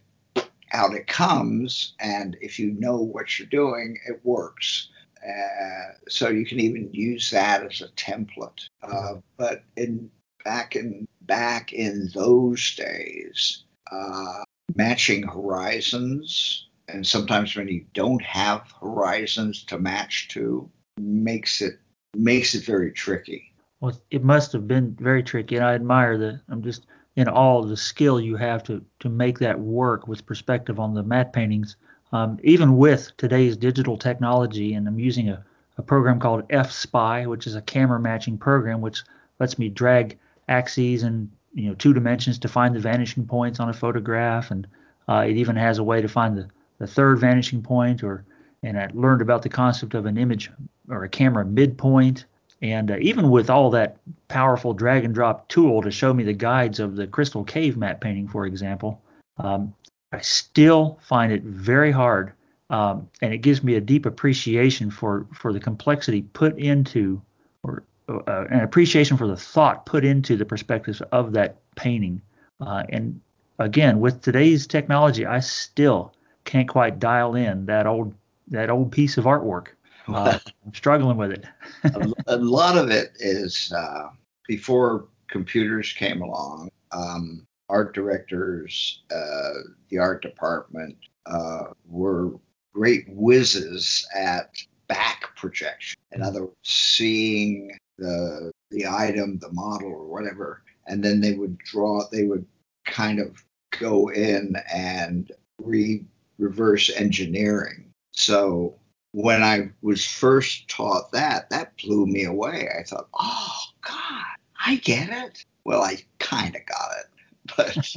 out 0.72 0.94
it 0.94 1.06
comes. 1.06 1.94
And 2.00 2.36
if 2.40 2.58
you 2.58 2.72
know 2.72 2.96
what 2.96 3.38
you're 3.38 3.48
doing, 3.48 3.98
it 4.06 4.20
works. 4.24 4.88
Uh, 5.26 5.92
so 6.08 6.28
you 6.28 6.44
can 6.44 6.60
even 6.60 6.92
use 6.92 7.30
that 7.30 7.64
as 7.64 7.80
a 7.80 7.88
template. 7.88 8.68
Uh, 8.82 9.14
but 9.38 9.62
in 9.76 10.10
back 10.44 10.76
in 10.76 11.06
back 11.22 11.72
in 11.72 12.10
those 12.14 12.74
days, 12.76 13.64
uh, 13.90 14.42
matching 14.74 15.22
horizons, 15.22 16.66
and 16.88 17.06
sometimes 17.06 17.56
when 17.56 17.68
you 17.68 17.86
don't 17.94 18.22
have 18.22 18.70
horizons 18.80 19.64
to 19.64 19.78
match 19.78 20.28
to, 20.28 20.68
makes 20.98 21.62
it 21.62 21.78
makes 22.14 22.54
it 22.54 22.64
very 22.64 22.92
tricky. 22.92 23.54
Well, 23.80 23.98
it 24.10 24.22
must 24.22 24.52
have 24.52 24.68
been 24.68 24.94
very 25.00 25.22
tricky, 25.22 25.56
and 25.56 25.64
I 25.64 25.74
admire 25.74 26.18
that. 26.18 26.40
I'm 26.48 26.62
just 26.62 26.86
in 27.16 27.28
all 27.28 27.62
the 27.62 27.76
skill 27.76 28.20
you 28.20 28.36
have 28.36 28.62
to 28.64 28.84
to 29.00 29.08
make 29.08 29.38
that 29.38 29.58
work 29.58 30.08
with 30.08 30.26
perspective 30.26 30.80
on 30.80 30.94
the 30.94 31.02
matte 31.02 31.32
paintings. 31.32 31.76
Um, 32.12 32.38
even 32.42 32.76
with 32.76 33.12
today's 33.16 33.56
digital 33.56 33.96
technology, 33.96 34.74
and 34.74 34.86
I'm 34.86 34.98
using 34.98 35.28
a, 35.28 35.44
a 35.78 35.82
program 35.82 36.20
called 36.20 36.48
fSpy, 36.48 37.26
which 37.26 37.46
is 37.46 37.56
a 37.56 37.62
camera 37.62 37.98
matching 37.98 38.38
program, 38.38 38.80
which 38.80 39.02
lets 39.40 39.58
me 39.58 39.68
drag 39.68 40.18
axes 40.48 41.02
and 41.02 41.30
you 41.54 41.68
know 41.68 41.74
two 41.74 41.92
dimensions 41.92 42.38
to 42.40 42.48
find 42.48 42.74
the 42.74 42.80
vanishing 42.80 43.26
points 43.26 43.60
on 43.60 43.68
a 43.68 43.72
photograph, 43.72 44.50
and 44.50 44.66
uh, 45.08 45.24
it 45.26 45.36
even 45.36 45.56
has 45.56 45.78
a 45.78 45.84
way 45.84 46.00
to 46.00 46.08
find 46.08 46.36
the, 46.36 46.48
the 46.78 46.86
third 46.86 47.18
vanishing 47.18 47.62
point. 47.62 48.02
Or 48.02 48.24
and 48.62 48.78
I 48.78 48.90
learned 48.94 49.22
about 49.22 49.42
the 49.42 49.48
concept 49.48 49.94
of 49.94 50.06
an 50.06 50.16
image 50.16 50.50
or 50.88 51.04
a 51.04 51.08
camera 51.08 51.44
midpoint. 51.44 52.24
And 52.64 52.90
uh, 52.90 52.96
even 52.98 53.28
with 53.28 53.50
all 53.50 53.68
that 53.72 53.98
powerful 54.28 54.72
drag 54.72 55.04
and 55.04 55.14
drop 55.14 55.48
tool 55.48 55.82
to 55.82 55.90
show 55.90 56.14
me 56.14 56.24
the 56.24 56.32
guides 56.32 56.80
of 56.80 56.96
the 56.96 57.06
Crystal 57.06 57.44
Cave 57.44 57.76
matte 57.76 58.00
painting, 58.00 58.26
for 58.26 58.46
example, 58.46 59.02
um, 59.36 59.74
I 60.12 60.20
still 60.20 60.98
find 61.02 61.30
it 61.30 61.42
very 61.42 61.92
hard, 61.92 62.32
um, 62.70 63.10
and 63.20 63.34
it 63.34 63.38
gives 63.38 63.62
me 63.62 63.74
a 63.74 63.82
deep 63.82 64.06
appreciation 64.06 64.90
for 64.90 65.26
for 65.34 65.52
the 65.52 65.60
complexity 65.60 66.22
put 66.22 66.58
into, 66.58 67.20
or 67.64 67.82
uh, 68.08 68.46
an 68.48 68.60
appreciation 68.60 69.18
for 69.18 69.26
the 69.26 69.36
thought 69.36 69.84
put 69.84 70.02
into 70.02 70.34
the 70.34 70.46
perspectives 70.46 71.02
of 71.12 71.34
that 71.34 71.56
painting. 71.76 72.22
Uh, 72.62 72.82
and 72.88 73.20
again, 73.58 74.00
with 74.00 74.22
today's 74.22 74.66
technology, 74.66 75.26
I 75.26 75.40
still 75.40 76.14
can't 76.44 76.68
quite 76.68 76.98
dial 76.98 77.34
in 77.34 77.66
that 77.66 77.86
old 77.86 78.14
that 78.48 78.70
old 78.70 78.90
piece 78.90 79.18
of 79.18 79.26
artwork. 79.26 79.66
Uh, 80.08 80.38
I'm 80.66 80.74
struggling 80.74 81.16
with 81.16 81.32
it. 81.32 81.44
a, 81.84 82.12
a, 82.28 82.36
lot 82.36 82.76
of 82.76 82.90
it 82.90 83.12
is 83.18 83.72
uh, 83.76 84.08
before 84.46 85.08
computers 85.28 85.92
came 85.92 86.22
along. 86.22 86.70
Um, 86.92 87.46
art 87.68 87.94
directors, 87.94 89.02
uh, 89.10 89.50
the 89.88 89.98
art 89.98 90.22
department 90.22 90.96
uh, 91.26 91.64
were 91.88 92.32
great 92.74 93.06
whizzes 93.08 94.06
at 94.14 94.50
back 94.88 95.34
projection. 95.36 95.98
In 96.12 96.22
other 96.22 96.42
words, 96.42 96.54
seeing 96.62 97.76
the 97.98 98.52
the 98.70 98.86
item, 98.86 99.38
the 99.38 99.52
model, 99.52 99.88
or 99.88 100.06
whatever, 100.06 100.62
and 100.86 101.02
then 101.02 101.20
they 101.20 101.34
would 101.34 101.58
draw. 101.58 102.02
They 102.10 102.24
would 102.24 102.44
kind 102.84 103.20
of 103.20 103.42
go 103.78 104.08
in 104.10 104.56
and 104.72 105.30
re 105.58 106.04
reverse 106.38 106.90
engineering. 106.90 107.90
So 108.12 108.74
when 109.14 109.44
I 109.44 109.70
was 109.80 110.04
first 110.04 110.66
taught 110.68 111.12
that, 111.12 111.48
that 111.50 111.76
blew 111.78 112.04
me 112.04 112.24
away. 112.24 112.68
I 112.76 112.82
thought, 112.82 113.08
oh 113.14 113.58
God, 113.86 114.24
I 114.66 114.76
get 114.76 115.08
it. 115.08 115.44
Well, 115.62 115.82
I 115.82 115.98
kind 116.18 116.56
of 116.56 116.66
got 116.66 116.90
it. 116.98 117.06
but 117.56 117.94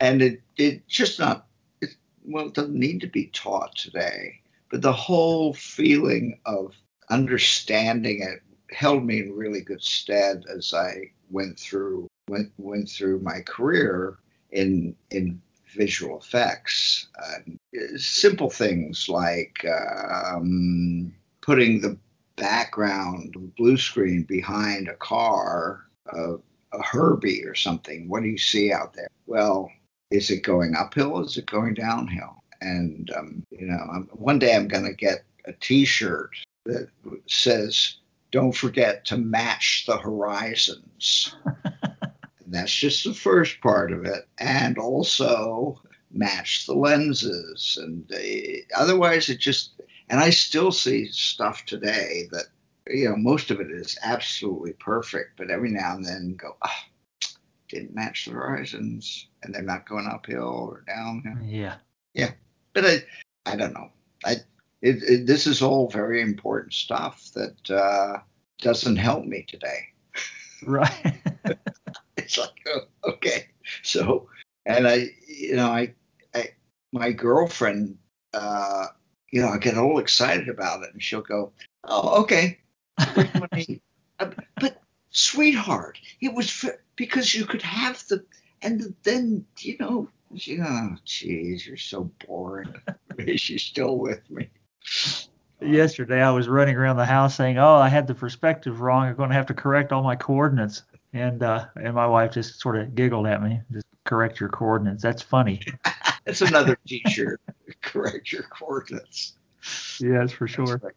and 0.00 0.22
it 0.22 0.40
it 0.56 0.88
just 0.88 1.18
not 1.18 1.46
it, 1.82 1.90
well 2.24 2.46
it 2.46 2.54
doesn't 2.54 2.74
need 2.74 3.00
to 3.02 3.06
be 3.06 3.26
taught 3.26 3.76
today 3.76 4.40
but 4.70 4.80
the 4.80 4.92
whole 4.92 5.52
feeling 5.52 6.40
of 6.46 6.74
understanding 7.10 8.22
it 8.22 8.42
held 8.74 9.04
me 9.04 9.20
in 9.20 9.36
really 9.36 9.60
good 9.60 9.82
stead 9.82 10.44
as 10.48 10.72
I 10.72 11.10
went 11.30 11.60
through 11.60 12.08
went 12.28 12.50
went 12.56 12.88
through 12.88 13.20
my 13.20 13.40
career 13.40 14.16
in 14.50 14.96
in 15.10 15.40
visual 15.74 16.18
effects. 16.18 17.08
Uh, 17.22 17.50
simple 17.96 18.50
things 18.50 19.08
like 19.08 19.64
um, 19.64 21.14
putting 21.40 21.80
the 21.80 21.96
background 22.36 23.36
blue 23.56 23.76
screen 23.76 24.22
behind 24.22 24.88
a 24.88 24.94
car, 24.94 25.84
a 26.12 26.38
Herbie 26.82 27.44
or 27.44 27.54
something. 27.54 28.08
What 28.08 28.22
do 28.22 28.28
you 28.28 28.38
see 28.38 28.72
out 28.72 28.94
there? 28.94 29.08
Well, 29.26 29.70
is 30.10 30.30
it 30.30 30.42
going 30.42 30.74
uphill? 30.76 31.24
Is 31.24 31.36
it 31.36 31.46
going 31.46 31.74
downhill? 31.74 32.42
And 32.60 33.10
um, 33.16 33.44
you 33.50 33.66
know, 33.66 33.80
I'm, 33.92 34.08
one 34.12 34.38
day 34.38 34.54
I'm 34.54 34.68
going 34.68 34.84
to 34.84 34.94
get 34.94 35.24
a 35.44 35.52
T-shirt 35.52 36.30
that 36.64 36.88
says, 37.26 37.96
"Don't 38.30 38.54
forget 38.54 39.04
to 39.06 39.18
match 39.18 39.84
the 39.86 39.96
horizons." 39.96 41.34
that's 42.46 42.72
just 42.72 43.04
the 43.04 43.14
first 43.14 43.60
part 43.60 43.92
of 43.92 44.04
it, 44.04 44.28
and 44.38 44.78
also 44.78 45.80
match 46.14 46.66
the 46.66 46.74
lenses. 46.74 47.78
And 47.80 48.10
uh, 48.12 48.78
otherwise, 48.80 49.28
it 49.28 49.38
just 49.38 49.80
and 50.08 50.20
I 50.20 50.30
still 50.30 50.72
see 50.72 51.06
stuff 51.06 51.64
today 51.64 52.28
that 52.30 52.46
you 52.88 53.08
know, 53.08 53.16
most 53.16 53.50
of 53.50 53.60
it 53.60 53.70
is 53.70 53.98
absolutely 54.02 54.72
perfect, 54.74 55.36
but 55.36 55.50
every 55.50 55.70
now 55.70 55.94
and 55.94 56.04
then 56.04 56.36
go, 56.36 56.56
oh, 56.62 56.80
didn't 57.68 57.94
match 57.94 58.26
the 58.26 58.32
horizons, 58.32 59.28
and 59.42 59.54
they're 59.54 59.62
not 59.62 59.88
going 59.88 60.06
uphill 60.06 60.70
or 60.70 60.84
downhill. 60.86 61.42
Yeah. 61.42 61.76
Yeah. 62.12 62.32
But 62.72 62.84
I, 62.84 63.04
I 63.46 63.56
don't 63.56 63.72
know. 63.72 63.90
I, 64.24 64.36
it, 64.82 65.02
it, 65.02 65.26
this 65.26 65.46
is 65.46 65.62
all 65.62 65.88
very 65.88 66.20
important 66.20 66.74
stuff 66.74 67.30
that 67.34 67.70
uh, 67.70 68.18
doesn't 68.58 68.96
help 68.96 69.24
me 69.24 69.46
today. 69.48 69.88
Right. 70.66 71.14
it's 72.16 72.38
like, 72.38 72.50
oh, 72.68 73.10
okay. 73.12 73.46
So, 73.82 74.28
and 74.66 74.86
I, 74.86 75.08
you 75.26 75.56
know, 75.56 75.70
I, 75.70 75.80
I 75.80 75.94
my 76.94 77.10
girlfriend, 77.10 77.98
uh, 78.32 78.86
you 79.32 79.42
know, 79.42 79.48
I 79.48 79.58
get 79.58 79.76
all 79.76 79.98
excited 79.98 80.48
about 80.48 80.84
it, 80.84 80.92
and 80.92 81.02
she'll 81.02 81.22
go, 81.22 81.52
"Oh, 81.82 82.22
okay, 82.22 82.58
but 84.60 84.80
sweetheart, 85.10 85.98
it 86.20 86.32
was 86.32 86.48
for, 86.48 86.80
because 86.94 87.34
you 87.34 87.46
could 87.46 87.62
have 87.62 88.02
the 88.08 88.24
and 88.62 88.94
then 89.02 89.44
you 89.58 89.76
know, 89.80 90.08
she, 90.36 90.60
oh 90.60 90.96
jeez, 91.04 91.66
you're 91.66 91.76
so 91.76 92.10
boring. 92.26 92.72
She's 93.36 93.62
still 93.62 93.98
with 93.98 94.30
me. 94.30 94.48
Yesterday, 95.60 96.22
I 96.22 96.30
was 96.30 96.48
running 96.48 96.76
around 96.76 96.96
the 96.96 97.04
house 97.04 97.34
saying, 97.34 97.58
"Oh, 97.58 97.74
I 97.74 97.88
had 97.88 98.06
the 98.06 98.14
perspective 98.14 98.80
wrong. 98.80 99.08
I'm 99.08 99.16
going 99.16 99.30
to 99.30 99.34
have 99.34 99.46
to 99.46 99.54
correct 99.54 99.92
all 99.92 100.04
my 100.04 100.14
coordinates." 100.14 100.84
And 101.12 101.42
uh, 101.42 101.66
and 101.74 101.94
my 101.94 102.06
wife 102.06 102.32
just 102.32 102.60
sort 102.60 102.76
of 102.76 102.94
giggled 102.94 103.26
at 103.26 103.42
me. 103.42 103.60
Just 103.72 103.86
correct 104.04 104.38
your 104.38 104.48
coordinates. 104.48 105.02
That's 105.02 105.22
funny. 105.22 105.60
It's 106.26 106.40
another 106.40 106.76
teacher. 106.86 107.38
Correct 107.82 108.32
your 108.32 108.44
coordinates. 108.44 109.34
Yes, 110.00 110.32
for 110.32 110.48
sure. 110.48 110.80
Right. 110.82 110.94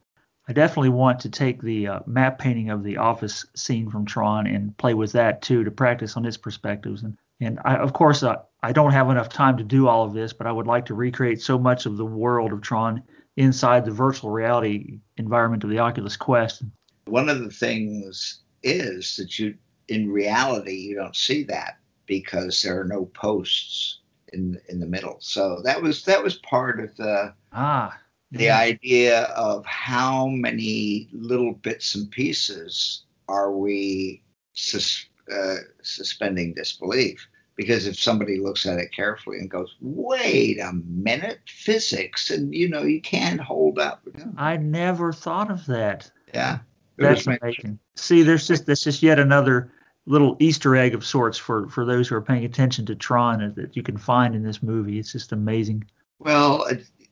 I 0.49 0.53
definitely 0.53 0.89
want 0.89 1.19
to 1.21 1.29
take 1.29 1.61
the 1.61 1.87
uh, 1.87 1.99
matte 2.05 2.39
painting 2.39 2.69
of 2.69 2.83
the 2.83 2.97
office 2.97 3.45
scene 3.53 3.89
from 3.89 4.05
Tron 4.05 4.47
and 4.47 4.75
play 4.77 4.93
with 4.93 5.11
that 5.11 5.41
too 5.41 5.63
to 5.65 5.71
practice 5.71 6.15
on 6.15 6.25
its 6.25 6.37
perspectives. 6.37 7.03
And 7.03 7.17
and 7.39 7.59
I, 7.65 7.75
of 7.75 7.93
course, 7.93 8.23
uh, 8.23 8.37
I 8.63 8.71
don't 8.71 8.93
have 8.93 9.09
enough 9.09 9.29
time 9.29 9.57
to 9.57 9.63
do 9.63 9.87
all 9.87 10.03
of 10.03 10.13
this, 10.13 10.33
but 10.33 10.47
I 10.47 10.51
would 10.51 10.65
like 10.65 10.85
to 10.85 10.95
recreate 10.95 11.41
so 11.41 11.59
much 11.59 11.85
of 11.85 11.97
the 11.97 12.05
world 12.05 12.51
of 12.51 12.61
Tron 12.61 13.03
inside 13.35 13.85
the 13.85 13.91
virtual 13.91 14.31
reality 14.31 14.99
environment 15.17 15.63
of 15.63 15.69
the 15.69 15.79
Oculus 15.79 16.17
Quest. 16.17 16.63
One 17.05 17.29
of 17.29 17.39
the 17.39 17.51
things 17.51 18.39
is 18.63 19.15
that 19.17 19.37
you, 19.37 19.55
in 19.87 20.09
reality, 20.09 20.75
you 20.75 20.95
don't 20.95 21.15
see 21.15 21.43
that 21.43 21.77
because 22.07 22.63
there 22.63 22.79
are 22.79 22.85
no 22.85 23.05
posts 23.05 23.99
in 24.33 24.59
in 24.69 24.79
the 24.79 24.85
middle. 24.85 25.17
So 25.19 25.61
that 25.63 25.81
was 25.81 26.03
that 26.05 26.23
was 26.23 26.35
part 26.37 26.79
of 26.79 26.95
the 26.97 27.33
ah 27.53 27.97
the 28.31 28.45
yeah. 28.45 28.57
idea 28.57 29.23
of 29.23 29.65
how 29.65 30.27
many 30.27 31.09
little 31.13 31.53
bits 31.53 31.95
and 31.95 32.11
pieces 32.11 33.03
are 33.29 33.51
we 33.51 34.21
sus- 34.53 35.07
uh, 35.31 35.57
suspending 35.81 36.53
disbelief 36.53 37.27
because 37.55 37.87
if 37.87 37.99
somebody 37.99 38.37
looks 38.37 38.65
at 38.65 38.79
it 38.79 38.91
carefully 38.93 39.39
and 39.39 39.49
goes, 39.49 39.75
"Wait 39.81 40.59
a 40.59 40.73
minute, 40.73 41.39
physics," 41.47 42.29
and 42.29 42.53
you 42.53 42.69
know 42.69 42.83
you 42.83 43.01
can't 43.01 43.41
hold 43.41 43.79
up. 43.79 44.07
I 44.37 44.57
never 44.57 45.11
thought 45.11 45.49
of 45.51 45.65
that. 45.65 46.09
Yeah, 46.33 46.59
that's 46.97 47.25
amazing. 47.27 47.79
See, 47.95 48.23
there's 48.23 48.47
just 48.47 48.65
that's 48.65 48.83
just 48.83 49.01
yet 49.01 49.19
another 49.19 49.71
little 50.07 50.37
Easter 50.39 50.75
egg 50.75 50.95
of 50.95 51.05
sorts 51.05 51.37
for 51.37 51.69
for 51.69 51.85
those 51.85 52.07
who 52.07 52.15
are 52.15 52.21
paying 52.21 52.45
attention 52.45 52.85
to 52.87 52.95
Tron 52.95 53.53
that 53.55 53.75
you 53.75 53.83
can 53.83 53.97
find 53.97 54.33
in 54.33 54.43
this 54.43 54.63
movie. 54.63 54.97
It's 54.97 55.11
just 55.11 55.31
amazing. 55.31 55.85
Well, 56.19 56.65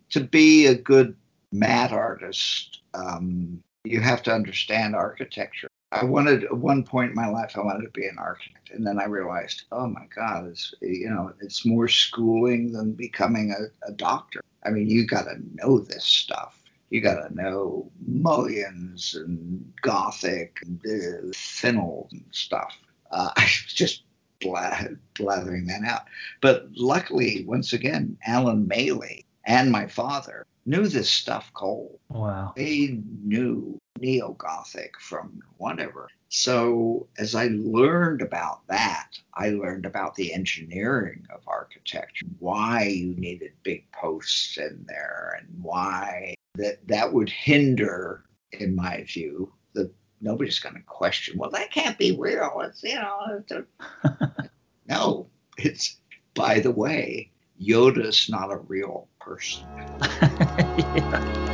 to 0.10 0.20
be 0.22 0.66
a 0.66 0.76
good 0.76 1.16
matte 1.52 1.92
artist, 1.92 2.82
um, 2.94 3.62
you 3.84 4.02
have 4.02 4.24
to 4.24 4.34
understand 4.34 4.96
architecture. 4.96 5.68
I 5.92 6.04
wanted 6.04 6.46
at 6.46 6.58
one 6.58 6.84
point 6.84 7.12
in 7.12 7.16
my 7.16 7.28
life 7.28 7.54
I 7.56 7.62
wanted 7.62 7.84
to 7.84 7.92
be 7.92 8.08
an 8.08 8.18
architect, 8.18 8.72
and 8.72 8.86
then 8.86 9.00
I 9.00 9.06
realized, 9.06 9.64
oh 9.72 9.88
my 9.88 10.06
God, 10.14 10.48
it's 10.48 10.74
you 10.82 11.10
know 11.10 11.34
it's 11.42 11.66
more 11.66 11.88
schooling 11.88 12.72
than 12.72 12.94
becoming 12.94 13.52
a, 13.52 13.90
a 13.90 13.94
doctor. 13.94 14.42
I 14.66 14.72
mean, 14.72 14.90
you 14.90 15.06
got 15.06 15.24
to 15.24 15.36
know 15.54 15.80
this 15.80 16.04
stuff. 16.04 16.55
You 16.90 17.02
got 17.02 17.28
to 17.28 17.34
know 17.34 17.92
mullions 18.06 19.16
and 19.16 19.74
Gothic 19.82 20.60
and 20.64 20.80
uh, 20.86 21.32
Finial 21.34 22.08
and 22.12 22.26
stuff. 22.32 22.78
Uh, 23.12 23.32
I 23.38 23.44
was 23.44 23.74
just 23.74 24.04
blathering 24.42 25.68
that 25.68 25.84
out. 25.86 26.04
But 26.42 26.68
luckily, 26.76 27.46
once 27.48 27.74
again, 27.74 28.18
Alan 28.26 28.68
Maley 28.68 29.26
and 29.46 29.72
my 29.72 29.88
father 29.88 30.46
knew 30.66 30.88
this 30.88 31.10
stuff 31.10 31.52
cold. 31.54 32.00
Wow. 32.10 32.54
They 32.56 33.00
knew 33.24 33.80
neo 34.00 34.34
Gothic 34.34 35.00
from 35.00 35.42
whatever. 35.58 36.10
So 36.30 37.08
as 37.18 37.36
I 37.36 37.50
learned 37.52 38.22
about 38.22 38.68
that, 38.68 39.12
I 39.36 39.50
learned 39.50 39.86
about 39.86 40.16
the 40.16 40.34
engineering 40.34 41.26
of 41.34 41.42
architecture, 41.48 42.26
why 42.40 42.88
you 42.88 43.16
needed 43.16 43.54
big 43.64 43.90
posts 43.92 44.58
in 44.58 44.86
there, 44.88 45.40
and 45.40 45.48
why 45.64 46.35
that 46.58 46.88
that 46.88 47.14
would 47.14 47.30
hinder, 47.30 48.24
in 48.52 48.76
my 48.76 49.04
view, 49.04 49.52
that 49.74 49.92
nobody's 50.22 50.60
going 50.60 50.76
to 50.76 50.82
question. 50.82 51.38
Well, 51.38 51.52
that 51.52 51.72
can't 51.72 51.98
be 51.98 52.18
real. 52.18 52.62
It's 52.64 52.84
you 52.84 52.96
know, 52.96 53.20
it's 53.40 53.52
a, 53.52 54.50
no. 54.88 55.28
It's 55.58 55.98
by 56.34 56.60
the 56.60 56.72
way, 56.72 57.32
Yoda's 57.62 58.30
not 58.30 58.52
a 58.52 58.58
real 58.58 59.08
person. 59.20 59.66
yeah. 60.22 61.52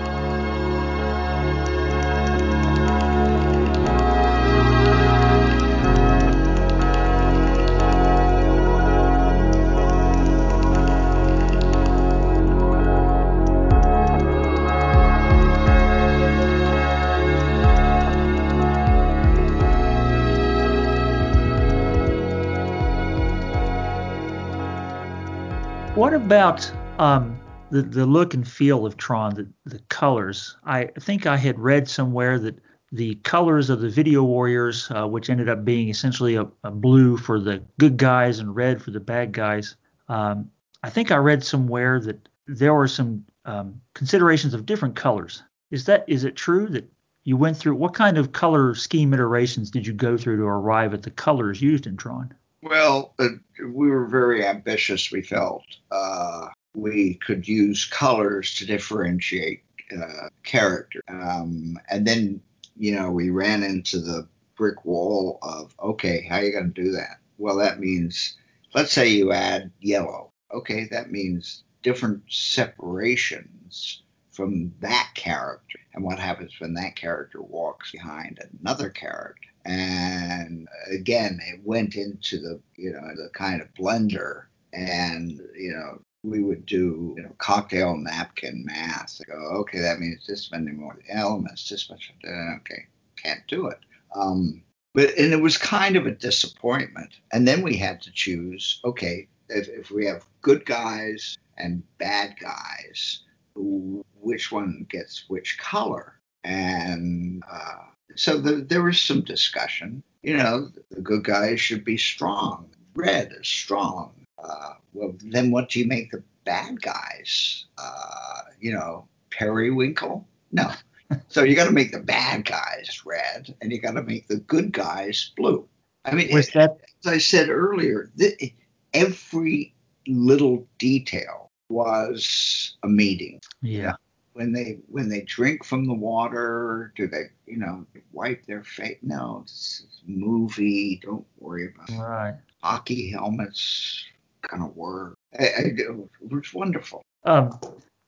About 26.25 26.71
um, 26.99 27.39
the 27.71 27.81
the 27.81 28.05
look 28.05 28.33
and 28.33 28.47
feel 28.47 28.85
of 28.85 28.97
Tron, 28.97 29.33
the 29.33 29.47
the 29.65 29.79
colors? 29.89 30.55
I 30.63 30.85
think 30.99 31.25
I 31.25 31.37
had 31.37 31.59
read 31.59 31.87
somewhere 31.87 32.37
that 32.39 32.59
the 32.91 33.15
colors 33.15 33.69
of 33.69 33.81
the 33.81 33.89
Video 33.89 34.23
Warriors, 34.23 34.89
uh, 34.91 35.07
which 35.07 35.29
ended 35.29 35.49
up 35.49 35.65
being 35.65 35.89
essentially 35.89 36.35
a, 36.35 36.47
a, 36.63 36.71
blue 36.71 37.17
for 37.17 37.39
the 37.39 37.63
good 37.79 37.97
guys 37.97 38.39
and 38.39 38.53
red 38.55 38.81
for 38.81 38.91
the 38.91 38.99
bad 38.99 39.31
guys. 39.31 39.77
Um, 40.09 40.51
I 40.83 40.89
think 40.89 41.09
I 41.09 41.15
read 41.15 41.43
somewhere 41.43 41.99
that 42.01 42.27
there 42.47 42.73
were 42.73 42.87
some 42.87 43.25
um, 43.45 43.81
considerations 43.93 44.53
of 44.53 44.65
different 44.65 44.95
colors. 44.95 45.43
Is 45.71 45.85
that 45.85 46.03
is 46.07 46.23
it 46.23 46.35
true 46.35 46.67
that 46.67 46.91
you 47.23 47.37
went 47.37 47.57
through? 47.57 47.75
What 47.75 47.93
kind 47.93 48.17
of 48.17 48.31
color 48.31 48.75
scheme 48.75 49.13
iterations 49.13 49.71
did 49.71 49.87
you 49.87 49.93
go 49.93 50.17
through 50.17 50.37
to 50.37 50.43
arrive 50.43 50.93
at 50.93 51.03
the 51.03 51.11
colors 51.11 51.61
used 51.61 51.87
in 51.87 51.97
Tron? 51.97 52.33
Well, 52.63 53.13
uh, 53.19 53.29
we 53.59 53.89
were 53.89 54.05
very 54.05 54.45
ambitious, 54.45 55.11
we 55.11 55.21
felt. 55.21 55.63
Uh, 55.89 56.49
we 56.75 57.15
could 57.15 57.47
use 57.47 57.85
colors 57.85 58.55
to 58.55 58.65
differentiate 58.65 59.63
uh, 59.91 60.29
character. 60.43 61.01
Um, 61.07 61.77
and 61.89 62.05
then, 62.05 62.41
you 62.77 62.95
know, 62.95 63.11
we 63.11 63.29
ran 63.29 63.63
into 63.63 63.99
the 63.99 64.27
brick 64.55 64.85
wall 64.85 65.39
of, 65.41 65.75
okay, 65.81 66.25
how 66.29 66.37
are 66.37 66.43
you 66.43 66.51
going 66.51 66.71
to 66.73 66.83
do 66.83 66.91
that? 66.91 67.19
Well, 67.37 67.57
that 67.57 67.79
means, 67.79 68.37
let's 68.73 68.93
say 68.93 69.09
you 69.09 69.31
add 69.31 69.71
yellow. 69.79 70.31
Okay, 70.53 70.87
that 70.91 71.11
means 71.11 71.63
different 71.81 72.21
separations 72.29 74.03
from 74.31 74.73
that 74.79 75.11
character. 75.15 75.79
And 75.93 76.03
what 76.03 76.19
happens 76.19 76.53
when 76.59 76.73
that 76.75 76.95
character 76.95 77.41
walks 77.41 77.91
behind 77.91 78.39
another 78.61 78.89
character? 78.89 79.49
And 79.65 80.67
again 80.91 81.39
it 81.47 81.59
went 81.63 81.95
into 81.95 82.37
the 82.37 82.59
you 82.75 82.91
know 82.91 83.01
the 83.15 83.29
kind 83.33 83.61
of 83.61 83.73
blender 83.73 84.45
and 84.73 85.39
you 85.55 85.71
know 85.71 86.01
we 86.23 86.41
would 86.41 86.65
do 86.65 87.13
you 87.17 87.23
know 87.23 87.33
cocktail 87.37 87.95
napkin 87.95 88.63
math 88.65 89.21
go 89.27 89.33
okay 89.33 89.79
that 89.79 89.99
means 89.99 90.25
this 90.27 90.51
many 90.51 90.71
more 90.71 90.97
elements 91.09 91.69
this 91.69 91.89
much. 91.89 92.11
Okay 92.57 92.87
can't 93.21 93.45
do 93.47 93.67
it. 93.67 93.79
Um, 94.15 94.61
but 94.93 95.17
and 95.17 95.33
it 95.33 95.41
was 95.41 95.57
kind 95.57 95.95
of 95.95 96.05
a 96.05 96.11
disappointment. 96.11 97.19
And 97.31 97.47
then 97.47 97.61
we 97.61 97.77
had 97.77 98.01
to 98.01 98.11
choose 98.11 98.81
okay 98.83 99.27
if, 99.49 99.67
if 99.69 99.91
we 99.91 100.05
have 100.05 100.25
good 100.41 100.65
guys 100.65 101.37
and 101.57 101.83
bad 101.97 102.35
guys 102.39 103.23
which 103.55 104.51
one 104.51 104.85
gets 104.89 105.25
which 105.27 105.57
color? 105.57 106.19
And 106.43 107.43
uh, 107.49 107.90
so 108.15 108.37
the, 108.37 108.55
there 108.55 108.83
was 108.83 109.01
some 109.01 109.21
discussion. 109.21 110.03
You 110.23 110.37
know, 110.37 110.69
the 110.89 111.01
good 111.01 111.23
guys 111.23 111.59
should 111.59 111.83
be 111.83 111.97
strong. 111.97 112.69
Red 112.95 113.31
is 113.39 113.47
strong. 113.47 114.11
Uh, 114.43 114.73
well, 114.93 115.13
then 115.23 115.51
what 115.51 115.69
do 115.69 115.79
you 115.79 115.87
make 115.87 116.11
the 116.11 116.23
bad 116.45 116.81
guys? 116.81 117.65
Uh, 117.77 118.41
you 118.59 118.71
know, 118.71 119.07
periwinkle? 119.29 120.27
No. 120.51 120.71
so 121.27 121.43
you 121.43 121.55
got 121.55 121.65
to 121.65 121.71
make 121.71 121.91
the 121.91 121.99
bad 121.99 122.45
guys 122.45 123.01
red, 123.05 123.53
and 123.61 123.71
you 123.71 123.79
got 123.79 123.93
to 123.93 124.03
make 124.03 124.27
the 124.27 124.37
good 124.37 124.71
guys 124.71 125.31
blue. 125.35 125.67
I 126.05 126.13
mean, 126.13 126.33
was 126.33 126.49
that? 126.49 126.77
As 127.05 127.11
I 127.11 127.17
said 127.17 127.49
earlier, 127.49 128.11
the, 128.15 128.53
every 128.93 129.73
little 130.07 130.67
detail 130.77 131.51
was 131.69 132.75
a 132.83 132.87
meeting. 132.87 133.39
Yeah 133.61 133.93
when 134.33 134.51
they 134.51 134.79
when 134.87 135.09
they 135.09 135.21
drink 135.21 135.63
from 135.63 135.85
the 135.85 135.93
water 135.93 136.93
do 136.95 137.07
they 137.07 137.23
you 137.45 137.57
know 137.57 137.85
wipe 138.11 138.45
their 138.45 138.63
face 138.63 138.97
no 139.01 139.41
it's 139.43 139.85
a 140.07 140.09
movie 140.09 140.99
don't 141.03 141.25
worry 141.37 141.73
about 141.73 141.89
it. 141.89 141.99
Right. 141.99 142.35
Hockey 142.63 143.09
helmets 143.09 144.05
kind 144.43 144.63
of 144.63 144.75
work. 144.75 145.15
I, 145.39 145.43
I, 145.43 145.61
it 145.77 145.95
was 146.29 146.53
wonderful. 146.53 147.01
Um 147.25 147.59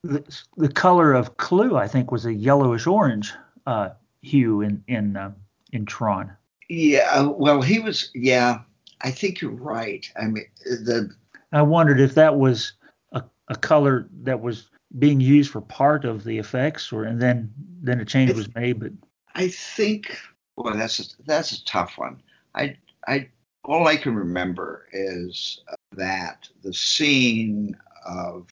the, 0.03 0.23
the 0.57 0.69
color 0.69 1.13
of 1.13 1.38
Clu 1.38 1.77
i 1.77 1.88
think 1.88 2.12
was 2.12 2.25
a 2.25 2.33
yellowish 2.33 2.88
orange 2.88 3.33
uh 3.65 3.89
hue 4.21 4.62
in 4.62 4.83
in 4.88 5.17
uh, 5.17 5.31
in 5.71 5.86
tron. 5.86 6.31
Yeah 6.69 7.27
well 7.27 7.62
he 7.62 7.79
was 7.79 8.09
yeah 8.13 8.59
i 9.01 9.12
think 9.12 9.41
you're 9.41 9.51
right. 9.51 10.09
I 10.15 10.25
mean 10.25 10.45
the 10.65 11.09
i 11.51 11.62
wondered 11.62 11.99
if 11.99 12.15
that 12.15 12.38
was 12.38 12.73
a, 13.12 13.23
a 13.49 13.55
color 13.55 14.07
that 14.23 14.41
was 14.41 14.69
being 14.99 15.19
used 15.19 15.51
for 15.51 15.62
part 15.62 16.06
of 16.06 16.23
the 16.23 16.38
effects, 16.38 16.91
or 16.91 17.03
and 17.03 17.21
then 17.21 17.51
then 17.82 17.99
a 17.99 18.06
change 18.06 18.34
was 18.34 18.53
made. 18.56 18.79
But 18.79 18.91
I 19.36 19.47
think, 19.47 20.17
well, 20.56 20.75
that's 20.75 20.99
a, 20.99 21.23
that's 21.25 21.51
a 21.51 21.65
tough 21.65 21.97
one. 21.97 22.21
I 22.56 22.77
I 23.08 23.29
all 23.65 23.88
I 23.88 23.97
can 23.97 24.15
remember 24.15 24.88
is 24.91 25.62
that 25.95 26.49
the 26.63 26.73
scene 26.73 27.75
of 28.06 28.47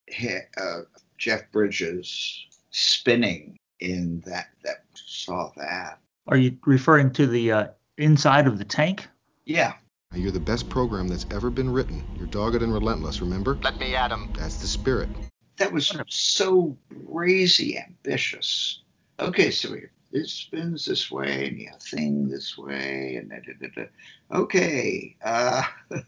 uh, 0.57 0.81
Jeff 1.17 1.51
Bridges 1.51 2.45
spinning 2.71 3.57
in 3.79 4.21
that 4.25 4.49
that 4.63 4.85
saw 4.93 5.51
that. 5.57 5.99
Are 6.27 6.37
you 6.37 6.57
referring 6.65 7.11
to 7.13 7.27
the 7.27 7.51
uh, 7.51 7.67
inside 7.97 8.47
of 8.47 8.57
the 8.57 8.65
tank? 8.65 9.07
Yeah. 9.45 9.73
You're 10.13 10.31
the 10.31 10.39
best 10.39 10.69
program 10.69 11.07
that's 11.07 11.25
ever 11.31 11.49
been 11.49 11.69
written. 11.69 12.03
You're 12.17 12.27
dogged 12.27 12.61
and 12.61 12.73
relentless, 12.73 13.21
remember? 13.21 13.57
Let 13.61 13.79
me 13.79 13.95
at 13.95 14.11
him. 14.11 14.29
That's 14.37 14.57
the 14.57 14.67
spirit. 14.67 15.09
That 15.61 15.71
was 15.71 15.95
so 16.07 16.75
crazy 17.07 17.77
ambitious. 17.77 18.81
Okay, 19.19 19.51
so 19.51 19.75
it 20.11 20.27
spins 20.27 20.85
this 20.87 21.11
way 21.11 21.49
and 21.49 21.59
you 21.59 21.69
thing 21.79 22.27
this 22.27 22.57
way 22.57 23.17
and 23.17 23.29
da, 23.29 23.35
da, 23.45 23.67
da, 23.67 23.83
da. 23.83 24.39
okay. 24.39 25.15
Uh, 25.23 25.61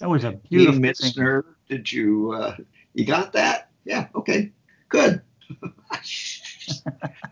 that 0.00 0.10
was 0.10 0.24
a 0.24 0.32
beautiful 0.32 0.78
Mitzner, 0.78 1.42
did 1.70 1.90
you 1.90 2.32
uh, 2.32 2.56
you 2.92 3.06
got 3.06 3.32
that? 3.32 3.70
Yeah. 3.86 4.08
Okay. 4.14 4.52
Good. 4.90 5.22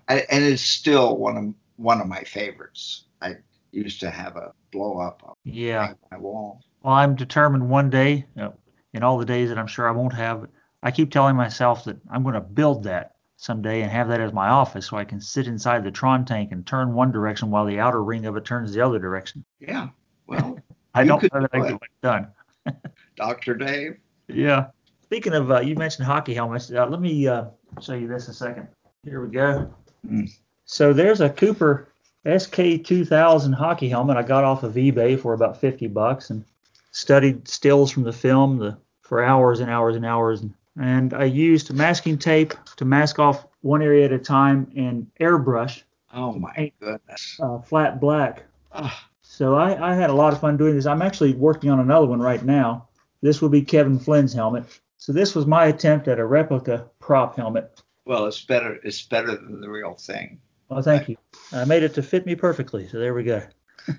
I, 0.08 0.24
and 0.30 0.44
it's 0.44 0.62
still 0.62 1.18
one 1.18 1.36
of 1.36 1.54
one 1.76 2.00
of 2.00 2.06
my 2.06 2.22
favorites. 2.22 3.04
I 3.20 3.34
used 3.72 4.00
to 4.00 4.08
have 4.08 4.36
a 4.36 4.54
blow 4.72 4.98
up 4.98 5.22
on 5.26 5.34
yeah. 5.44 5.92
my 6.10 6.16
wall. 6.16 6.62
Well, 6.82 6.94
I'm 6.94 7.16
determined 7.16 7.68
one 7.68 7.90
day, 7.90 8.24
you 8.34 8.42
know, 8.42 8.54
in 8.94 9.02
all 9.02 9.18
the 9.18 9.26
days 9.26 9.50
that 9.50 9.58
I'm 9.58 9.66
sure 9.66 9.86
I 9.86 9.92
won't 9.92 10.14
have, 10.14 10.48
I 10.86 10.92
keep 10.92 11.10
telling 11.10 11.34
myself 11.34 11.82
that 11.86 11.96
I'm 12.12 12.22
going 12.22 12.36
to 12.36 12.40
build 12.40 12.84
that 12.84 13.16
someday 13.38 13.82
and 13.82 13.90
have 13.90 14.06
that 14.06 14.20
as 14.20 14.32
my 14.32 14.46
office 14.46 14.86
so 14.86 14.96
I 14.96 15.04
can 15.04 15.20
sit 15.20 15.48
inside 15.48 15.82
the 15.82 15.90
Tron 15.90 16.24
tank 16.24 16.52
and 16.52 16.64
turn 16.64 16.94
one 16.94 17.10
direction 17.10 17.50
while 17.50 17.66
the 17.66 17.80
outer 17.80 18.04
ring 18.04 18.24
of 18.24 18.36
it 18.36 18.44
turns 18.44 18.72
the 18.72 18.82
other 18.82 19.00
direction. 19.00 19.44
Yeah. 19.58 19.88
Well, 20.28 20.60
I 20.94 21.02
don't 21.02 21.20
know 21.24 21.40
that 21.40 21.50
I 21.52 21.56
do 21.56 21.62
get 21.64 21.72
it. 21.72 21.80
it 21.82 22.02
done. 22.02 22.28
Dr. 23.16 23.56
Dave. 23.56 23.96
Yeah. 24.28 24.66
Speaking 25.02 25.32
of, 25.32 25.50
uh, 25.50 25.58
you 25.58 25.74
mentioned 25.74 26.06
hockey 26.06 26.34
helmets. 26.34 26.70
Uh, 26.70 26.86
let 26.86 27.00
me 27.00 27.26
uh, 27.26 27.46
show 27.80 27.94
you 27.94 28.06
this 28.06 28.28
a 28.28 28.32
second. 28.32 28.68
Here 29.02 29.20
we 29.20 29.32
go. 29.32 29.74
Mm. 30.08 30.32
So 30.66 30.92
there's 30.92 31.20
a 31.20 31.30
Cooper 31.30 31.88
SK2000 32.26 33.52
hockey 33.52 33.88
helmet 33.88 34.16
I 34.16 34.22
got 34.22 34.44
off 34.44 34.62
of 34.62 34.74
eBay 34.74 35.18
for 35.18 35.34
about 35.34 35.60
50 35.60 35.88
bucks 35.88 36.30
and 36.30 36.44
studied 36.92 37.48
stills 37.48 37.90
from 37.90 38.04
the 38.04 38.12
film 38.12 38.58
the, 38.58 38.78
for 39.00 39.24
hours 39.24 39.58
and 39.58 39.68
hours 39.68 39.96
and 39.96 40.06
hours. 40.06 40.42
And, 40.42 40.54
and 40.78 41.14
I 41.14 41.24
used 41.24 41.72
masking 41.72 42.18
tape 42.18 42.54
to 42.76 42.84
mask 42.84 43.18
off 43.18 43.46
one 43.62 43.82
area 43.82 44.04
at 44.04 44.12
a 44.12 44.18
time 44.18 44.70
and 44.76 45.06
airbrush 45.20 45.82
Oh 46.14 46.32
my 46.32 46.72
goodness. 46.80 47.38
uh, 47.42 47.58
flat 47.60 48.00
black. 48.00 48.44
Ah, 48.72 49.08
So 49.22 49.54
I, 49.56 49.92
I 49.92 49.94
had 49.94 50.08
a 50.10 50.14
lot 50.14 50.32
of 50.32 50.40
fun 50.40 50.56
doing 50.56 50.74
this. 50.76 50.86
I'm 50.86 51.02
actually 51.02 51.34
working 51.34 51.68
on 51.70 51.80
another 51.80 52.06
one 52.06 52.20
right 52.20 52.42
now. 52.44 52.88
This 53.22 53.42
will 53.42 53.48
be 53.50 53.60
Kevin 53.62 53.98
Flynn's 53.98 54.32
helmet. 54.32 54.64
So 54.98 55.12
this 55.12 55.34
was 55.34 55.46
my 55.46 55.66
attempt 55.66 56.08
at 56.08 56.18
a 56.18 56.24
replica 56.24 56.88
prop 57.00 57.36
helmet. 57.36 57.82
well, 58.06 58.26
it's 58.26 58.42
better. 58.44 58.78
It's 58.82 59.02
better 59.02 59.34
than 59.36 59.60
the 59.60 59.68
real 59.68 59.94
thing. 59.94 60.40
Well, 60.68 60.80
thank 60.82 61.08
you. 61.08 61.16
I 61.52 61.64
made 61.64 61.82
it 61.82 61.94
to 61.94 62.02
fit 62.02 62.24
me 62.26 62.34
perfectly. 62.34 62.88
So 62.88 62.98
there 62.98 63.14
we 63.14 63.22
go. 63.24 63.42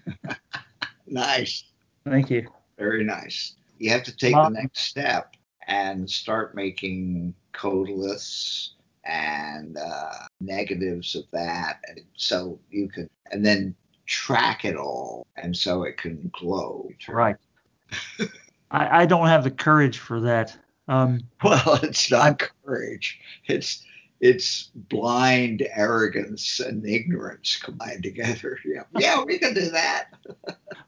Nice. 1.09 1.63
Thank 2.03 2.29
you. 2.29 2.47
Very 2.77 3.03
nice. 3.03 3.55
You 3.79 3.91
have 3.91 4.03
to 4.03 4.15
take 4.15 4.33
Mom. 4.33 4.53
the 4.53 4.61
next 4.61 4.81
step 4.81 5.35
and 5.67 6.09
start 6.09 6.55
making 6.55 7.33
Kodaliths 7.53 8.69
and 9.03 9.77
uh, 9.77 10.13
negatives 10.41 11.15
of 11.15 11.23
that, 11.31 11.79
and 11.87 12.01
so 12.15 12.59
you 12.69 12.89
can, 12.89 13.09
and 13.31 13.45
then 13.45 13.75
track 14.05 14.65
it 14.65 14.75
all, 14.75 15.27
and 15.35 15.55
so 15.55 15.83
it 15.83 15.97
can 15.97 16.29
glow. 16.33 16.89
Right. 17.07 17.35
I, 18.71 19.03
I 19.03 19.05
don't 19.05 19.27
have 19.27 19.43
the 19.43 19.51
courage 19.51 19.99
for 19.99 20.19
that. 20.21 20.57
Um, 20.87 21.21
Well, 21.43 21.79
it's 21.83 22.09
not 22.11 22.49
courage. 22.65 23.19
It's 23.45 23.83
it's 24.19 24.71
blind 24.73 25.67
arrogance 25.75 26.59
and 26.59 26.85
ignorance 26.85 27.57
combined 27.57 28.03
together. 28.03 28.59
Yeah, 28.65 28.83
yeah, 28.97 29.23
we 29.23 29.37
can 29.37 29.53
do 29.53 29.69
that. 29.69 30.09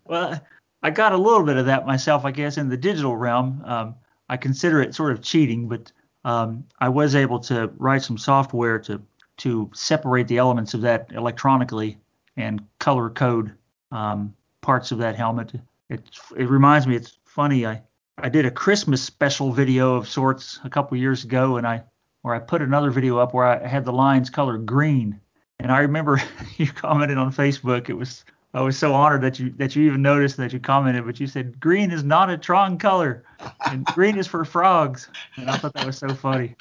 well, 0.05 0.41
I 0.81 0.89
got 0.89 1.13
a 1.13 1.17
little 1.17 1.43
bit 1.43 1.57
of 1.57 1.67
that 1.67 1.85
myself, 1.85 2.25
I 2.25 2.31
guess, 2.31 2.57
in 2.57 2.69
the 2.69 2.77
digital 2.77 3.15
realm. 3.15 3.61
Um, 3.65 3.95
I 4.29 4.37
consider 4.37 4.81
it 4.81 4.95
sort 4.95 5.11
of 5.11 5.21
cheating, 5.21 5.67
but 5.67 5.91
um, 6.23 6.63
I 6.79 6.89
was 6.89 7.15
able 7.15 7.39
to 7.41 7.71
write 7.77 8.03
some 8.03 8.17
software 8.17 8.79
to 8.79 9.01
to 9.37 9.71
separate 9.73 10.27
the 10.27 10.37
elements 10.37 10.73
of 10.73 10.81
that 10.81 11.11
electronically 11.13 11.97
and 12.35 12.61
color 12.79 13.09
code 13.09 13.53
um, 13.91 14.35
parts 14.61 14.91
of 14.91 14.97
that 14.99 15.15
helmet. 15.15 15.53
It 15.89 16.03
it 16.37 16.49
reminds 16.49 16.87
me, 16.87 16.95
it's 16.95 17.17
funny. 17.25 17.65
I 17.65 17.81
I 18.17 18.29
did 18.29 18.45
a 18.45 18.51
Christmas 18.51 19.01
special 19.01 19.51
video 19.51 19.95
of 19.95 20.07
sorts 20.07 20.59
a 20.63 20.69
couple 20.69 20.97
years 20.97 21.23
ago, 21.23 21.57
and 21.57 21.65
I 21.65 21.83
where 22.21 22.35
I 22.35 22.39
put 22.39 22.61
another 22.61 22.91
video 22.91 23.17
up 23.17 23.33
where 23.33 23.45
I 23.45 23.65
had 23.65 23.85
the 23.85 23.93
lines 23.93 24.29
colored 24.29 24.65
green, 24.65 25.19
and 25.59 25.71
I 25.71 25.79
remember 25.79 26.21
you 26.57 26.67
commented 26.67 27.17
on 27.17 27.33
Facebook. 27.33 27.89
It 27.89 27.95
was 27.95 28.25
I 28.53 28.61
was 28.61 28.77
so 28.77 28.93
honored 28.93 29.21
that 29.21 29.37
you 29.37 29.51
that 29.57 29.75
you 29.75 29.85
even 29.85 30.01
noticed 30.01 30.37
that 30.37 30.51
you 30.53 30.59
commented, 30.59 31.05
but 31.05 31.19
you 31.19 31.27
said 31.27 31.59
green 31.59 31.91
is 31.91 32.03
not 32.03 32.31
a 32.31 32.37
Tron 32.37 32.77
color, 32.77 33.23
and 33.69 33.85
green 33.85 34.17
is 34.17 34.25
for 34.25 34.43
frogs, 34.43 35.07
and 35.35 35.49
I 35.49 35.57
thought 35.57 35.73
that 35.73 35.85
was 35.85 35.97
so 35.97 36.09
funny. 36.09 36.55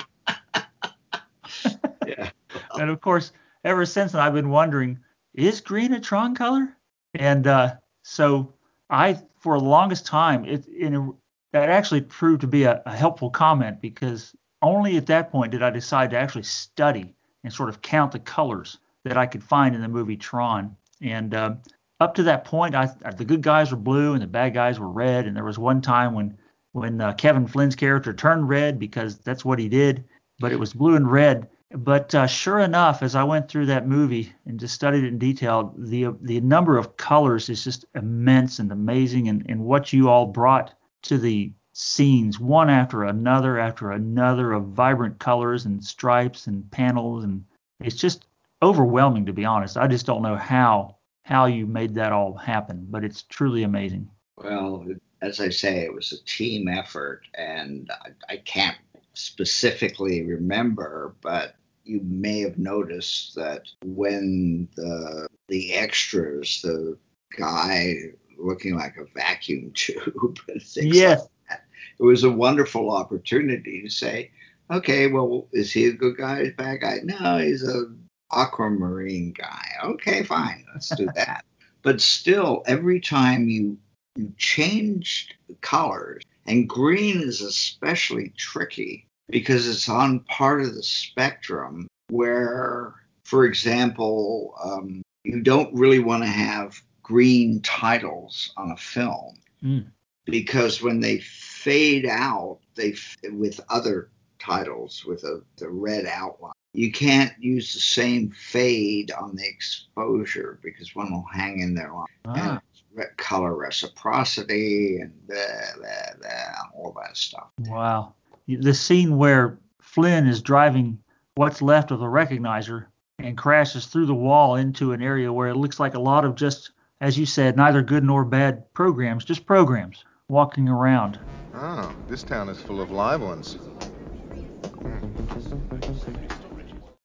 Yeah. 2.07 2.31
And 2.79 2.91
of 2.91 3.01
course, 3.01 3.33
ever 3.65 3.85
since 3.87 4.13
then, 4.13 4.21
I've 4.21 4.35
been 4.35 4.51
wondering, 4.51 4.99
is 5.35 5.61
green 5.61 5.93
a 5.93 6.01
Tron 6.01 6.35
color? 6.35 6.77
And 7.15 7.47
uh, 7.47 7.77
so 8.03 8.55
I, 8.91 9.21
for 9.41 9.59
the 9.59 9.65
longest 9.65 10.07
time, 10.07 10.45
it 10.45 10.67
a, 10.69 11.11
that 11.53 11.71
actually 11.71 12.03
proved 12.03 12.43
to 12.43 12.47
be 12.47 12.65
a, 12.65 12.83
a 12.87 12.95
helpful 12.95 13.31
comment 13.31 13.81
because 13.81 14.35
only 14.63 14.97
at 14.97 15.07
that 15.07 15.31
point 15.31 15.53
did 15.53 15.63
I 15.63 15.71
decide 15.71 16.11
to 16.11 16.19
actually 16.19 16.43
study 16.43 17.15
and 17.45 17.53
sort 17.53 17.69
of 17.69 17.81
count 17.81 18.13
the 18.13 18.19
colors 18.19 18.79
that 19.05 19.17
I 19.17 19.27
could 19.27 19.43
find 19.43 19.75
in 19.75 19.81
the 19.81 19.89
movie 19.89 20.17
Tron. 20.17 20.77
And 21.01 21.35
um, 21.35 21.61
up 22.01 22.15
to 22.15 22.23
that 22.25 22.45
point, 22.45 22.75
I, 22.75 22.87
the 23.17 23.25
good 23.25 23.43
guys 23.43 23.71
were 23.71 23.77
blue 23.77 24.13
and 24.13 24.23
the 24.23 24.27
bad 24.27 24.55
guys 24.55 24.79
were 24.79 24.89
red. 24.91 25.27
And 25.27 25.37
there 25.37 25.45
was 25.45 25.59
one 25.59 25.81
time 25.81 26.15
when 26.15 26.39
when 26.73 27.01
uh, 27.01 27.15
Kevin 27.15 27.47
Flynn's 27.47 27.75
character 27.75 28.13
turned 28.13 28.49
red 28.49 28.79
because 28.79 29.19
that's 29.19 29.45
what 29.45 29.59
he 29.59 29.69
did, 29.69 30.05
but 30.39 30.53
it 30.53 30.61
was 30.61 30.73
blue 30.73 30.97
and 30.97 31.11
red. 31.11 31.49
But 31.71 32.15
uh, 32.15 32.27
sure 32.27 32.61
enough, 32.61 33.03
as 33.03 33.15
I 33.15 33.25
went 33.25 33.49
through 33.49 33.67
that 33.67 33.87
movie 33.87 34.33
and 34.47 34.61
just 34.61 34.75
studied 34.75 35.05
it 35.05 35.09
in 35.09 35.19
detail, 35.19 35.75
the 35.77 36.15
the 36.23 36.41
number 36.41 36.79
of 36.79 36.97
colors 36.97 37.49
is 37.49 37.65
just 37.65 37.85
immense 37.95 38.59
and 38.59 38.71
amazing, 38.73 39.29
and, 39.29 39.45
and 39.49 39.65
what 39.65 39.93
you 39.93 40.09
all 40.09 40.27
brought 40.27 40.75
to 41.03 41.19
the 41.19 41.53
scenes, 41.73 42.41
one 42.41 42.71
after 42.71 43.05
another 43.05 43.59
after 43.59 43.93
another, 43.93 44.53
of 44.53 44.69
vibrant 44.69 45.19
colors 45.19 45.67
and 45.67 45.85
stripes 45.85 46.47
and 46.47 46.71
panels, 46.71 47.25
and 47.25 47.45
it's 47.81 47.97
just 47.97 48.27
overwhelming 48.63 49.27
to 49.27 49.33
be 49.33 49.45
honest. 49.45 49.77
I 49.77 49.87
just 49.87 50.07
don't 50.07 50.23
know 50.23 50.37
how 50.37 50.98
how 51.29 51.45
you 51.45 51.67
made 51.67 51.95
that 51.95 52.11
all 52.11 52.35
happen, 52.35 52.87
but 52.89 53.05
it's 53.05 53.23
truly 53.25 53.63
amazing. 53.63 54.09
Well, 54.39 54.87
as 55.21 55.41
I 55.41 55.51
say, 55.51 55.85
it 55.85 55.93
was 55.93 56.11
a 56.13 56.25
team 56.25 56.69
effort, 56.69 57.23
and 57.35 57.91
I, 58.03 58.33
I 58.33 58.37
can't 58.39 58.79
specifically 59.13 60.23
remember, 60.23 61.15
but 61.21 61.55
you 61.85 62.01
may 62.03 62.41
have 62.41 62.57
noticed 62.57 63.35
that 63.35 63.63
when 63.85 64.69
the 64.75 65.29
the 65.49 65.75
extras, 65.75 66.63
the 66.63 66.97
guy 67.37 67.95
looking 68.39 68.75
like 68.77 68.97
a 68.97 69.05
vacuum 69.15 69.71
tube, 69.75 70.39
and 70.49 70.63
things 70.63 70.97
Yes. 70.97 71.21
like 71.21 71.29
that, 71.51 71.65
it 72.01 72.05
was 72.05 72.25
a 72.25 72.31
wonderful 72.33 72.91
opportunity 72.91 73.83
to 73.83 73.91
say, 73.91 74.31
okay, 74.71 75.09
well, 75.09 75.47
is 75.53 75.73
he 75.73 75.87
a 75.87 75.93
good 75.93 76.17
guy, 76.17 76.39
a 76.41 76.53
bad 76.53 76.81
guy? 76.81 77.01
No, 77.05 77.37
he's 77.37 77.69
a 77.69 77.85
aquamarine 78.33 79.33
guy. 79.33 79.67
Okay, 79.85 80.23
fine, 80.23 80.65
let's 80.73 80.95
do 80.97 81.09
that. 81.15 81.45
but 81.83 82.01
still, 82.01 82.63
every 82.67 83.01
time 83.01 83.49
you 83.49 83.79
you 84.17 84.33
changed 84.37 85.35
the 85.49 85.55
colors, 85.61 86.23
and 86.47 86.69
green 86.69 87.21
is 87.21 87.41
especially 87.41 88.33
tricky 88.37 89.07
because 89.29 89.69
it's 89.69 89.89
on 89.89 90.21
part 90.21 90.61
of 90.63 90.75
the 90.75 90.83
spectrum 90.83 91.87
where, 92.09 92.95
for 93.25 93.45
example, 93.45 94.55
um, 94.65 95.03
you 95.25 95.41
don't 95.41 95.73
really 95.75 95.99
want 96.01 96.23
to 96.25 96.29
have 96.29 96.81
green 97.03 97.61
titles 97.63 98.53
on 98.57 98.71
a 98.73 98.77
film 98.77 99.39
Mm. 99.63 99.87
because 100.25 100.83
when 100.83 101.01
they 101.01 101.19
fade 101.19 102.07
out, 102.07 102.61
they 102.77 102.93
f- 102.93 103.17
with 103.33 103.61
other 103.69 104.11
titles 104.39 105.05
with 105.05 105.25
a 105.25 105.43
the 105.57 105.69
red 105.69 106.07
outline. 106.07 106.53
You 106.75 106.93
can't 106.93 107.33
use 107.41 107.73
the 107.73 107.81
same 107.81 108.31
fade 108.31 109.11
on 109.11 109.35
the 109.37 109.47
exposure 109.47 110.59
because 110.63 110.95
one 110.95 111.11
will 111.11 111.27
hang 111.33 111.61
in 111.61 111.75
there 111.75 111.93
on 111.93 112.07
Ah, 112.27 112.61
re- 112.95 113.05
color 113.17 113.55
reciprocity 113.57 114.99
and 115.01 115.13
blah, 115.27 115.37
blah, 115.77 115.87
blah, 116.21 116.55
all 116.75 116.95
that 117.03 117.17
stuff. 117.17 117.49
wow. 117.61 118.13
The 118.47 118.75
scene 118.75 119.17
where 119.17 119.59
Flynn 119.81 120.27
is 120.27 120.43
driving 120.43 120.99
what's 121.37 121.63
left 121.63 121.91
of 121.91 122.01
the 122.01 122.07
recognizer 122.07 122.87
and 123.19 123.37
crashes 123.37 123.87
through 123.87 124.07
the 124.07 124.15
wall 124.15 124.57
into 124.57 124.93
an 124.93 125.03
area 125.03 125.33
where 125.33 125.49
it 125.49 125.57
looks 125.57 125.81
like 125.81 125.95
a 125.95 126.01
lot 126.01 126.25
of 126.25 126.35
just, 126.35 126.71
as 127.01 127.19
you 127.19 127.27
said, 127.27 127.57
neither 127.57 127.83
good 127.83 128.05
nor 128.05 128.25
bad 128.25 128.73
programs, 128.75 129.25
just 129.25 129.47
programs 129.47 130.05
walking 130.29 130.69
around. 130.69 131.19
Oh, 131.55 131.95
this 132.09 132.23
town 132.23 132.49
is 132.49 132.59
full 132.59 132.81
of 132.81 132.91
live 132.91 133.23
ones. 133.23 133.57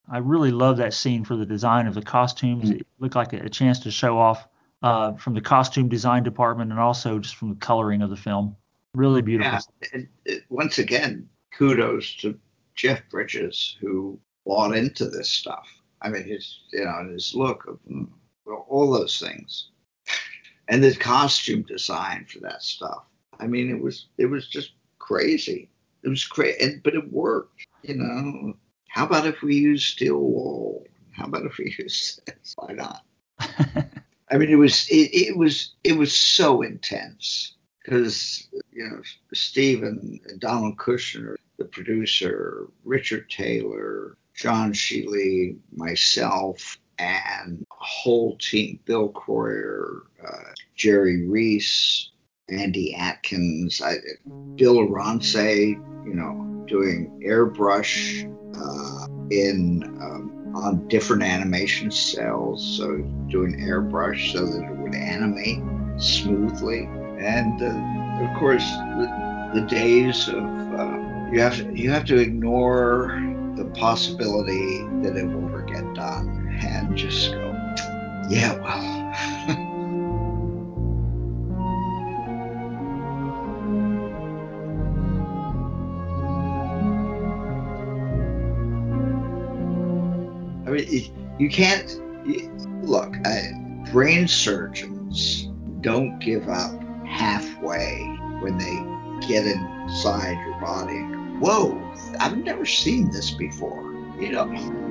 I 0.09 0.17
really 0.17 0.51
love 0.51 0.77
that 0.77 0.93
scene 0.93 1.23
for 1.23 1.35
the 1.35 1.45
design 1.45 1.87
of 1.87 1.93
the 1.93 2.01
costumes. 2.01 2.65
Mm-hmm. 2.65 2.79
It 2.79 2.87
looked 2.99 3.15
like 3.15 3.33
a, 3.33 3.49
chance 3.49 3.79
to 3.79 3.91
show 3.91 4.17
off 4.17 4.47
uh, 4.81 5.13
from 5.13 5.33
the 5.33 5.41
costume 5.41 5.87
design 5.87 6.23
department 6.23 6.71
and 6.71 6.79
also 6.79 7.19
just 7.19 7.35
from 7.35 7.49
the 7.49 7.55
coloring 7.55 8.01
of 8.01 8.09
the 8.09 8.17
film. 8.17 8.55
Really 8.95 9.21
beautiful. 9.21 9.59
Yeah. 9.81 9.87
It, 9.93 10.07
it, 10.25 10.43
once 10.49 10.77
again, 10.77 11.27
kudos 11.51 12.15
to 12.17 12.37
Jeff 12.75 13.01
Bridges 13.09 13.77
who 13.79 14.19
bought 14.45 14.75
into 14.75 15.09
this 15.09 15.29
stuff. 15.29 15.67
I 16.01 16.09
mean, 16.09 16.23
his 16.23 16.59
you 16.73 16.83
know 16.83 17.09
his 17.11 17.33
look 17.33 17.65
of 17.65 17.79
mm, 17.89 18.07
all 18.45 18.91
those 18.91 19.19
things, 19.19 19.69
and 20.67 20.83
the 20.83 20.93
costume 20.95 21.63
design 21.63 22.25
for 22.29 22.39
that 22.39 22.61
stuff. 22.61 23.05
I 23.39 23.47
mean, 23.47 23.69
it 23.69 23.81
was 23.81 24.07
it 24.17 24.25
was 24.25 24.47
just 24.47 24.73
crazy. 24.99 25.69
It 26.03 26.09
was 26.09 26.25
crazy, 26.25 26.81
but 26.83 26.93
it 26.93 27.11
worked. 27.11 27.65
You 27.83 27.95
know, 27.95 28.52
how 28.93 29.07
about 29.07 29.25
if 29.25 29.41
we 29.41 29.55
use 29.55 29.83
steel 29.83 30.19
wool? 30.19 30.85
How 31.13 31.25
about 31.25 31.47
if 31.47 31.57
we 31.57 31.75
use 31.79 32.19
this? 32.27 32.53
Why 32.55 32.73
not? 32.73 33.01
I 33.39 34.37
mean, 34.37 34.49
it 34.49 34.55
was 34.55 34.87
it, 34.87 35.09
it 35.11 35.35
was 35.35 35.73
it 35.83 35.97
was 35.97 36.13
so 36.13 36.61
intense 36.61 37.55
because 37.81 38.47
you 38.71 38.87
know 38.87 39.01
Steve 39.33 39.81
and 39.81 40.21
Donald 40.37 40.77
Kushner, 40.77 41.37
the 41.57 41.65
producer, 41.65 42.67
Richard 42.83 43.31
Taylor, 43.31 44.15
John 44.35 44.73
Scheele, 44.73 45.57
myself, 45.75 46.77
and 46.99 47.65
a 47.71 47.83
whole 47.83 48.37
team, 48.37 48.79
Bill 48.85 49.09
Kroyer, 49.09 50.01
uh, 50.23 50.51
Jerry 50.75 51.27
Rees, 51.27 52.11
Andy 52.47 52.93
Atkins, 52.93 53.81
I, 53.81 53.95
Bill 54.55 54.87
Ronce, 54.87 55.33
you 55.33 56.13
know, 56.13 56.52
doing 56.73 57.21
airbrush 57.23 58.25
uh, 58.57 59.07
in 59.29 59.83
um, 60.01 60.53
on 60.55 60.87
different 60.87 61.21
animation 61.21 61.91
cels, 61.91 62.61
so 62.77 62.97
doing 63.29 63.53
airbrush 63.59 64.33
so 64.33 64.43
that 64.43 64.63
it 64.63 64.77
would 64.77 64.95
animate 64.95 65.61
smoothly, 66.01 66.89
and 67.19 67.61
uh, 67.61 68.25
of 68.25 68.39
course 68.39 68.67
the, 68.97 69.51
the 69.53 69.61
days 69.67 70.27
of 70.29 70.43
uh, 70.73 71.29
you 71.31 71.39
have 71.39 71.57
to, 71.57 71.71
you 71.75 71.91
have 71.91 72.05
to 72.05 72.17
ignore 72.17 73.21
the 73.55 73.65
possibility 73.75 74.79
that 75.03 75.15
it 75.15 75.25
will 75.25 75.45
ever 75.45 75.61
get 75.61 75.93
done 75.93 76.57
and 76.63 76.97
just 76.97 77.31
go, 77.33 77.51
yeah, 78.29 78.55
well. 78.55 79.69
you 91.39 91.49
can't 91.49 92.01
look. 92.83 93.15
I, 93.25 93.51
brain 93.91 94.27
surgeons 94.27 95.49
don't 95.81 96.19
give 96.19 96.47
up 96.47 96.71
halfway 97.05 97.99
when 98.41 98.57
they 98.57 99.27
get 99.27 99.45
inside 99.45 100.37
your 100.45 100.59
body. 100.59 100.99
Whoa, 101.39 101.81
I've 102.19 102.37
never 102.37 102.65
seen 102.65 103.11
this 103.11 103.31
before. 103.31 103.91
You 104.19 104.31
know, 104.31 104.43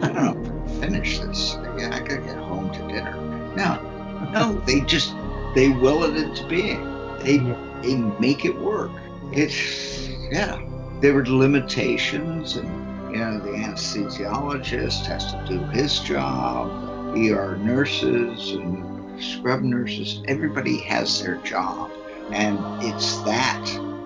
I 0.03 0.09
don't 0.09 0.43
know. 0.43 0.81
Finish 0.81 1.19
this. 1.21 1.55
I 1.55 2.01
gotta 2.01 2.19
get 2.19 2.37
home 2.37 2.73
to 2.73 2.79
dinner. 2.89 3.17
No, 3.57 4.31
no, 4.33 4.61
they 4.67 4.81
just 4.81 5.15
they 5.55 5.69
will 5.69 6.05
it 6.05 6.17
into 6.17 6.47
being. 6.49 6.83
They 7.21 7.39
they 7.83 7.97
make 8.19 8.45
it 8.45 8.59
work. 8.59 8.91
It's 9.33 10.09
yeah. 10.31 10.61
There 11.01 11.15
were 11.15 11.27
limitations 11.27 12.57
and 12.57 12.82
you 13.13 13.19
know, 13.19 13.39
the 13.41 13.51
anesthesiologist 13.51 15.05
has 15.05 15.33
to 15.33 15.45
do 15.47 15.59
his 15.67 16.01
job, 16.01 17.15
ER 17.15 17.59
nurses 17.59 18.53
and 18.53 19.23
scrub 19.23 19.61
nurses, 19.61 20.23
everybody 20.29 20.79
has 20.79 21.23
their 21.23 21.37
job. 21.37 21.91
And 22.31 22.59
it's 22.83 23.21
that 23.23 23.63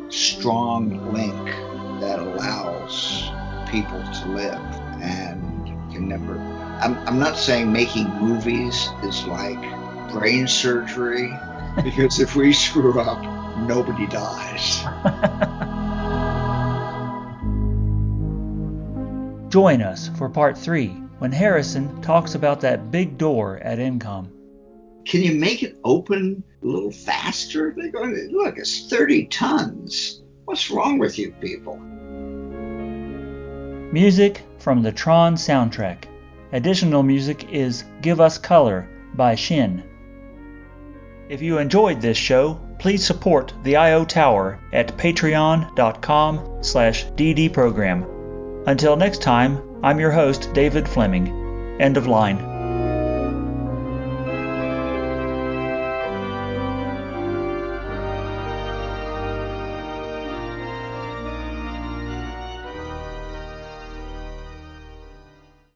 strong 0.09 1.13
link 1.13 1.47
that 2.01 2.19
allows 2.19 3.31
people 3.71 4.03
to 4.03 4.29
live 4.35 4.61
and 5.01 5.93
can 5.93 6.09
never. 6.09 6.37
I'm, 6.81 6.97
I'm 7.07 7.21
not 7.21 7.37
saying 7.37 7.73
making 7.73 8.09
movies 8.17 8.89
is 9.05 9.25
like 9.27 9.61
brain 10.11 10.49
surgery, 10.49 11.33
because 11.85 12.19
if 12.19 12.35
we 12.35 12.53
screw 12.53 13.01
up, 13.01 13.23
nobody 13.69 14.09
dies. 14.09 14.83
Join 19.57 19.81
us 19.81 20.11
for 20.19 20.29
part 20.29 20.59
three 20.59 20.89
when 21.19 21.33
Harrison 21.33 22.03
talks 22.03 22.35
about 22.35 22.61
that 22.61 22.91
big 22.91 23.17
door 23.17 23.57
at 23.63 23.79
Encom. 23.79 24.29
Can 25.07 25.23
you 25.23 25.35
make 25.35 25.63
it 25.63 25.79
open 25.83 26.45
a 26.63 26.67
little 26.67 26.91
faster? 26.91 27.75
Look, 27.75 28.59
it's 28.59 28.91
30 28.91 29.29
tons. 29.29 30.21
What's 30.45 30.71
wrong 30.71 30.99
with 30.99 31.19
you 31.19 31.33
people? 31.41 31.79
Music 33.95 34.43
from 34.59 34.83
the 34.83 34.93
Tron 34.93 35.37
soundtrack. 35.37 36.05
Additional 36.53 37.03
music 37.03 37.51
is 37.51 37.85
Give 38.03 38.21
Us 38.21 38.37
Color 38.37 38.87
by 39.15 39.37
Shin. 39.37 39.83
If 41.31 41.41
you 41.41 41.57
enjoyed 41.57 42.03
this 42.03 42.19
show, 42.19 42.61
please 42.79 43.07
support 43.07 43.55
the 43.63 43.77
I/O 43.77 44.05
Tower 44.05 44.61
at 44.75 44.99
patreon.com 44.99 46.59
slash 46.63 47.07
ddprogram. 47.07 48.16
Until 48.67 48.97
next 48.97 49.23
time, 49.23 49.63
I'm 49.85 50.01
your 50.01 50.11
host, 50.11 50.53
David 50.53 50.89
Fleming. 50.89 51.29
End 51.81 51.97
of 51.97 52.09
line. 52.09 52.56